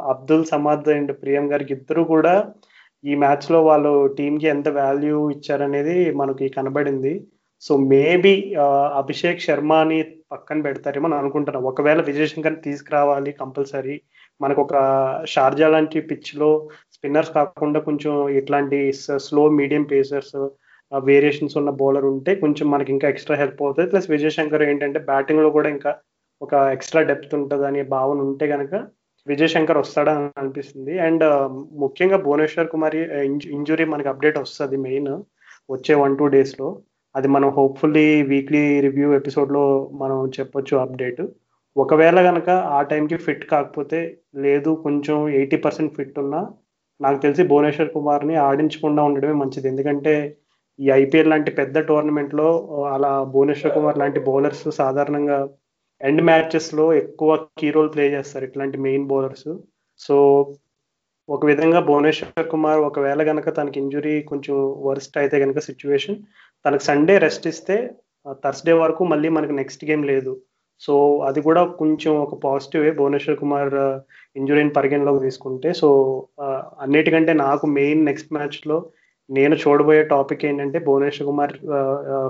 [0.09, 2.51] అబ్దుల్ సమాద్ అండ్ ప్రియం గారికి ఇద్దరు కూడా
[3.05, 7.25] ఈ మ్యాచ్లో వాళ్ళు టీమ్కి ఎంత వాల్యూ ఇచ్చారనేది మనకి కనబడింది.
[7.61, 8.55] సో మేబీ
[8.95, 9.99] అభిషేక్ శర్మని
[10.31, 11.65] పక్కన పెడతారేమో అని అనుకుంటున్నాం.
[11.71, 13.97] ఒకవేళ విజయ్ శంకర్ తీసుకురావాలి కంపల్సరీ.
[14.41, 14.75] మనకు ఒక
[15.33, 16.51] షార్జా లాంటి పిచ్లో
[16.95, 18.79] స్పిన్నర్స్ కాకుండా కొంచెం ఇట్లాంటి
[19.27, 20.37] స్లో మీడియం పేసర్స్
[20.93, 23.89] వేరియేషన్స్ ఉన్న బౌలర్ ఉంటే కొంచెం మనకి ఇంకా ఎక్స్ట్రా హెల్ప్ అవుతుంది.
[23.93, 25.91] ప్లస్ విజయశంకర్ ఏంటంటే బ్యాటింగ్లో కూడా ఇంకా
[26.41, 28.75] ఒక ఎక్స్ట్రా డెప్త్ ఉంటుంది అనే భావన ఉంటే కనుక
[29.27, 30.95] విజయ్ శంకర్ వస్తాడని అనిపిస్తుంది.
[31.07, 31.25] అండ్
[31.83, 32.97] ముఖ్యంగా భువనేశ్వర్ కుమార్
[33.57, 35.11] ఇంజురీ మనకి అప్డేట్ వస్తుంది మెయిన్
[35.75, 36.69] వచ్చే వన్ టూ డేస్లో.
[37.15, 41.23] అది మనం హోప్ఫుల్లీ వీక్లీ రివ్యూ ఎపిసోడ్లో మనం చెప్పొచ్చు అప్డేట్
[41.77, 43.99] ఒకవేళ కనుక ఆ టైంకి ఫిట్ కాకపోతే
[44.37, 46.41] లేదు కొంచెం ఎయిటీ పర్సెంట్ ఫిట్ ఉన్నా
[47.01, 49.69] నాకు తెలిసి భువనేశ్వర్ కుమార్ని ఆడించకుండా ఉండడమే మంచిది.
[49.69, 50.15] ఎందుకంటే
[50.79, 52.49] ఈ ఐపీఎల్ లాంటి పెద్ద టోర్నమెంట్లో
[52.93, 55.39] అలా భువనేశ్వర్ కుమార్ లాంటి బౌలర్స్ సాధారణంగా
[56.01, 59.49] ఎండ్ మ్యాచెస్లో ఎక్కువ కీ రోల్ ప్లే చేస్తారు ఇట్లాంటి మెయిన్ బౌలర్స్
[60.01, 60.17] సో
[61.29, 66.19] ఒక విధంగా భువనేశ్వర్ కుమార్ ఒకవేళ కనుక తనకి ఇంజురీ కొంచెం వర్స్ట్ అయితే కనుక సిచ్యువేషన్
[66.65, 67.77] తనకు సండే రెస్ట్ ఇస్తే
[68.45, 70.33] థర్స్డే వరకు మళ్ళీ మనకి నెక్స్ట్ గేమ్ లేదు.
[70.83, 70.95] సో
[71.29, 73.75] అది కూడా కొంచెం ఒక పాజిటివ్ భువనేశ్వర్ కుమార్
[74.41, 75.89] ఇంజురీని పరిగణలోకి తీసుకుంటే సో
[76.85, 78.77] అన్నిటికంటే నాకు మెయిన్ నెక్స్ట్ మ్యాచ్లో
[79.31, 81.55] నేను చూడబోయే టాపిక్ ఏంటంటే భువనేశ్వర్ కుమార్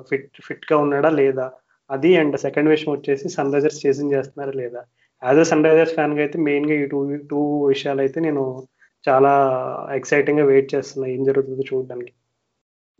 [0.08, 1.46] ఫిట్ ఫిట్గా ఉన్నాడా లేదా?
[1.90, 4.80] అది అండ్ సెకండ్ విషయం వచ్చేసి సన్ రైజర్స్ చేసింగ్ చేస్తున్నారా లేదా?
[5.22, 7.00] యాజ్ అ సన్ రైజర్స్ ఫ్యాన్గా అయితే మెయిన్గా ఈ టూ
[7.32, 7.40] టూ
[7.72, 8.42] విషయాలు అయితే నేను
[9.04, 9.32] చాలా
[9.98, 11.06] ఎక్సైటింగ్గా వెయిట్ చేస్తున్నా.
[11.16, 12.12] ఏం జరుగుతుందో చూడడానికి.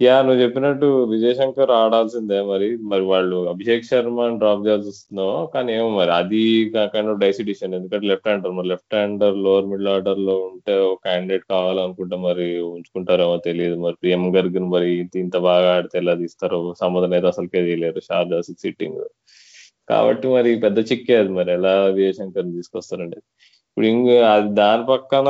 [0.01, 2.69] యా నువ్వు చెప్పినట్టు విజయ్ శంకర్ ఆడాల్సిందే మరి.
[2.91, 6.11] మరి వాళ్ళు అభిషేక్ శర్మ డ్రాప్ చేయాల్సి వస్తుందో కానీ ఏమో మరి.
[6.19, 6.43] అది
[6.93, 8.69] కైండ్ ఆఫ్ డైసీ డిసిషన్ ఎందుకంటే లెఫ్ట్ హ్యాండర్ మరి.
[8.69, 13.97] లెఫ్ట్ హ్యాండర్ లోవర్ మిడిల్ ఆర్డర్లో ఉంటే ఒక క్యాండిడేట్ కావాలనుకుంటే మరి ఉంచుకుంటారేమో తెలియదు మరి.
[14.03, 14.91] ప్రియం గర్గ్ మరి
[15.25, 18.01] ఇంత బాగా ఆడితే ఎలా తీస్తారో సంబంధం అయితే అసలుకే తెలియదు.
[18.09, 19.03] షార్జా సిక్స్ సిట్టింగ్
[19.89, 21.51] కాబట్టి మరి పెద్ద చిక్కే అది మరి.
[21.59, 23.19] ఎలా విజయశంకర్ తీసుకొస్తారండి?
[23.79, 25.27] ఇప్పుడు ఇంక అది దాని పక్కన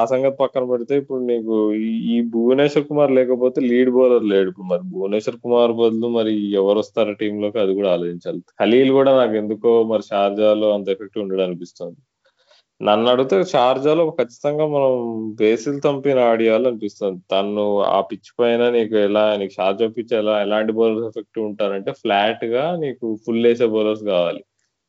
[0.00, 1.54] ఆ సంగతి పక్కన పెడితే ఇప్పుడు నీకు
[2.12, 4.82] ఈ భువనేశ్వర్ కుమార్ లేకపోతే లీడ్ బౌలర్ లేడు ఇప్పుడు మరి.
[4.92, 8.40] భువనేశ్వర్ కుమార్ బదులు మరి ఎవరు వస్తారో టీంలోకి అది కూడా ఆలోచించాలి.
[8.60, 11.98] ఖలీల్ కూడా నాకు ఎందుకో మరి షార్జాలో అంత ఎఫెక్ట్ ఉండడం అనిపిస్తుంది.
[12.80, 14.92] నన్ను అడిగితే షార్జాలో ఖచ్చితంగా మనం
[15.42, 17.64] బేసిల్ తంపిన ఆడియాలనిపిస్తుంది తను
[17.96, 23.08] ఆ పిచ్ పైన నీకు ఎలా నీకు షార్జా పిచ్ ఎలా ఎలాంటి బౌలర్స్ ఎఫెక్ట్ ఉంటారంటే ఫ్లాట్గా నీకు
[23.26, 24.42] ఫుల్ వేసే బౌలర్స్ కావాలి.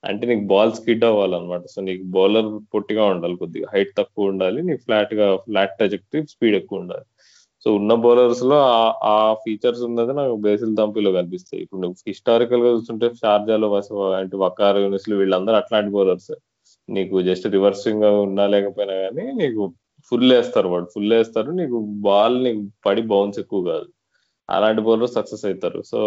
[0.06, 1.62] అంటే నీకు బాల్ స్కిడ్ అవ్వాలన్నమాట.
[1.66, 3.66] సో నీకు బౌలర్ పొట్టిగా ఉండాలి కొద్దిగా.
[3.74, 4.62] హైట్ తక్కువ ఉండాలి.
[4.62, 7.02] నీకు ఫ్లాట్గా ఫ్లాట్ ట్రజెక్టరీ స్పీడ్ ఎక్కువ ఉండాలి.
[7.64, 8.58] సో ఉన్న బౌలర్స్లో
[9.04, 11.64] ఆ ఫీచర్స్ ఉన్నది నాకు బేసిల్ దంపిలో కనిపిస్తాయి.
[11.64, 13.76] ఇప్పుడు నువ్వు హిస్టారికల్గా చూస్తుంటే షార్జాలో
[14.12, 16.32] అంటే వకార్ యూనిస్లు వీళ్ళందరూ అట్లాంటి బౌలర్స్
[16.90, 19.74] నీకు జస్ట్ రివర్సింగ్ ఉన్నా లేకపోయినా కానీ నీకు
[20.06, 20.86] ఫుల్ వేస్తారు వాడు.
[20.96, 21.52] ఫుల్ వేస్తారు.
[21.52, 23.86] నీకు బాల్ నీకు పడి బౌన్స్ ఎక్కువ కాదు.
[24.50, 25.82] అలాంటి బౌలర్ సక్సెస్ అవుతారు.
[25.82, 26.00] సో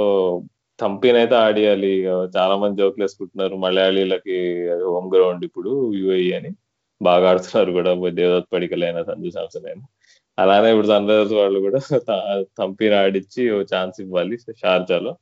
[0.83, 1.93] థంపిన్ అయితే ఆడియాలి.
[2.37, 3.55] చాలా మంది జోకులు వేసుకుంటున్నారు.
[3.65, 4.37] మలయాళీలకి
[4.87, 5.71] హోమ్ గ్రౌండ్ ఇప్పుడు
[6.01, 6.51] యుఐ అని.
[7.01, 7.91] బాగా ఆడుతున్నారు కూడా.
[8.21, 9.85] దేవదత్ పడికలైనా సంజు శాంసన్ అయినా.
[10.39, 11.81] అలానే ఇప్పుడు సన్ రైజర్స్ వాళ్ళు కూడా
[12.61, 15.13] థంపిన్ ఆడిచ్చి ఓ ఛాన్స్ ఇవ్వాలి షార్జాలో.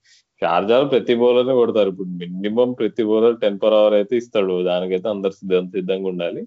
[0.42, 1.88] షార్జాలో ప్రతి బౌలర్ కొడతారు.
[1.92, 4.54] ఇప్పుడు మినిమం ప్రతి బౌలర్ టెన్ పర్ అవర్ అయితే ఇస్తాడు.
[4.70, 6.42] దానికైతే అందరు సిద్ధం సిద్ధంగా ఉండాలి.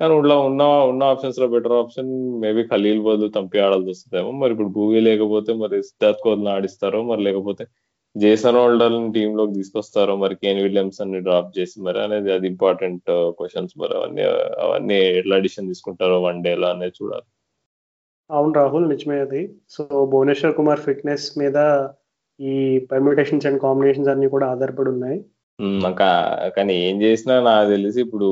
[0.00, 2.10] కానీ ఉన్న ఉన్న ఉన్న ఆప్షన్స్లో బెటర్ ఆప్షన్
[2.42, 4.30] మేబీ ఖలీల్ బదులు తంపి ఆడాల్సి వస్తుందేమో.
[4.40, 7.64] మరి ఇప్పుడు భూమి లేకపోతే మరి సిద్ధార్థ్ కోహ్లీని ఆడిస్తారో మరి లేకపోతే
[8.16, 13.94] జేసన్ హోల్డర్ టీమ్లోకి తీసుకొస్తారో మరి కేన్ విలియమ్సన్ని డ్రాప్ చేసి మరి అనేది అది ఇంపార్టెంట్ క్వశ్చన్స్ మరి
[13.98, 14.22] అవన్నీ
[14.64, 17.26] అవన్నీ ఎట్లా అడిషన్ తీసుకుంటారో వన్ డేలో అనేది చూడాలి.
[18.30, 19.42] అవును రాహుల్ నిజమే అది.
[19.70, 21.58] సో భువనేశ్వర్ కుమార్ ఫిట్నెస్ మీద
[22.40, 22.54] ఈ
[22.92, 25.18] పర్మిటేషన్స్ అండ్ కాంబినేషన్స్ అన్ని కూడా ఆధారపడి ఉన్నాయి.
[26.56, 28.28] కానీ ఏం చేసినా నాకు తెలిసి ఇప్పుడు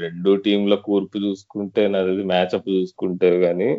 [0.00, 3.70] రెండు టీంల కూర్పు చూసుకుంటే నాకు తెలిసి మ్యాచ్అప్ చూసుకుంటే కానీ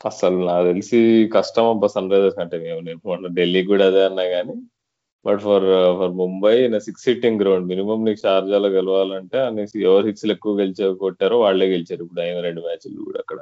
[0.00, 0.98] అసలు నాకు తెలిసి
[1.36, 4.56] కష్టం అబ్బా సన్ రైజర్స్ అంటే మేము నేను ఢిల్లీ కూడా అదే అన్నా కానీ
[5.26, 6.54] but for uh, for Mumbai
[6.86, 12.02] six sitting ground minimum నీకు షార్జాలో గెలవాలంటే అనేసి ఎవరు సిక్స్లు ఎక్కువ గెలిచే కొట్టారో వాళ్ళే గెలిచారు.
[12.06, 13.38] ఇప్పుడు అయిన రెండు మ్యాచ్లు కూడా అక్కడ.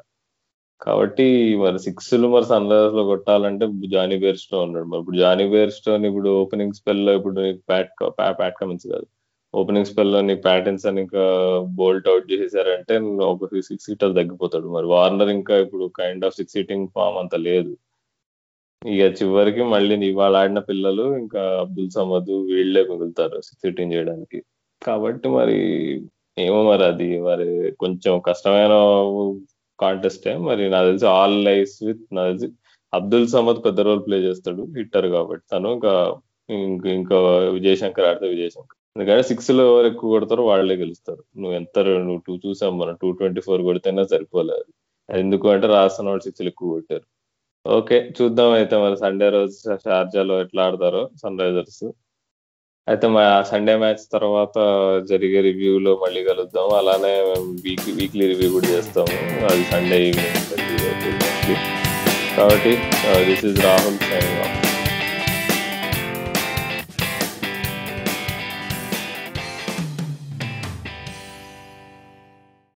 [0.81, 1.27] కాబట్టి
[1.63, 4.89] మరి సిక్స్లు మరి సన్ రైజర్స్లో కొట్టాలంటే జానీ బేర్ స్టోన్ ఉన్నాడు.
[4.93, 7.93] మరి ఇప్పుడు జానీ బేర్ స్టోన్ ఇప్పుడు ఓపెనింగ్ స్పెల్లో ఇప్పుడు నీకు ప్యాట్
[8.41, 9.07] ప్యాట్ కమిన్స్ కాదు.
[9.55, 11.25] ఓపెనింగ్ స్పెల్లో నీకు ప్యాటర్న్స్ అని ఇంకా
[11.81, 12.95] బోల్ట్ అవుట్ చేసేసారంటే
[13.33, 14.69] ఒక సిక్స్ సీటర్ తగ్గిపోతాడు.
[14.77, 17.73] మరి వార్నర్ ఇంకా ఇప్పుడు kind of six seating form అంత లేదు.
[18.85, 24.39] ఇక చివరికి మళ్ళీ ఇవాళ ఆడిన పిల్లలు ఇంకా అబ్దుల్ సమద్ వీళ్ళే మిగులుతారు సిక్స్ చేయడానికి.
[24.83, 25.59] కాబట్టి మరి
[26.37, 27.47] ఏమో మరి అది మరి
[27.83, 28.75] కొంచెం కష్టమైన
[29.79, 32.49] కాంటెస్టే మరి నాకు తెలిసి ఆల్ లైఫ్ విత్ నాకు తెలిసి
[32.93, 35.45] అబ్దుల్ సమద్ పెద్ద రోల్ ప్లే చేస్తాడు హిట్టర్ కాబట్టి.
[35.53, 35.93] తను ఇంకా
[36.97, 37.17] ఇంకా
[37.57, 38.79] విజయశంకర్ ఆడితే విజయశంకర్.
[38.97, 41.23] ఎందుకంటే సిక్స్లో ఎవరు ఎక్కువ కొడతారో వాళ్ళే గెలుస్తారు.
[41.41, 41.77] నువ్వు ఎంత
[42.09, 44.67] నువ్వు టూ చూసాం మనం టూ ట్వంటీ ఫోర్ కొడితేనే సరిపోలేదు
[45.09, 47.07] ఎందుకు అంటే రాజస్థాన్ వాళ్ళు సిక్స్లు ఎక్కువ కొట్టారు.
[47.67, 49.55] ఓకే చూద్దాం అయితే మరి సండే రోజు
[49.85, 51.85] షార్జాలో ఎట్లా ఆడతారో సన్ రైజర్స్.
[52.91, 54.57] అయితే మా సండే మ్యాచ్ తర్వాత
[55.11, 56.67] జరిగే రివ్యూలో మళ్ళీ కలుద్దాం.
[56.81, 57.15] అలానే
[57.65, 59.17] వీక్ వీక్లీ రివ్యూ కూడా చేస్తాము.
[59.51, 60.41] అది సండే ఈవినింగ్.
[62.37, 62.73] కాబట్టి
[63.29, 64.34] దిస్ ఇస్ రాహుల్ సైన్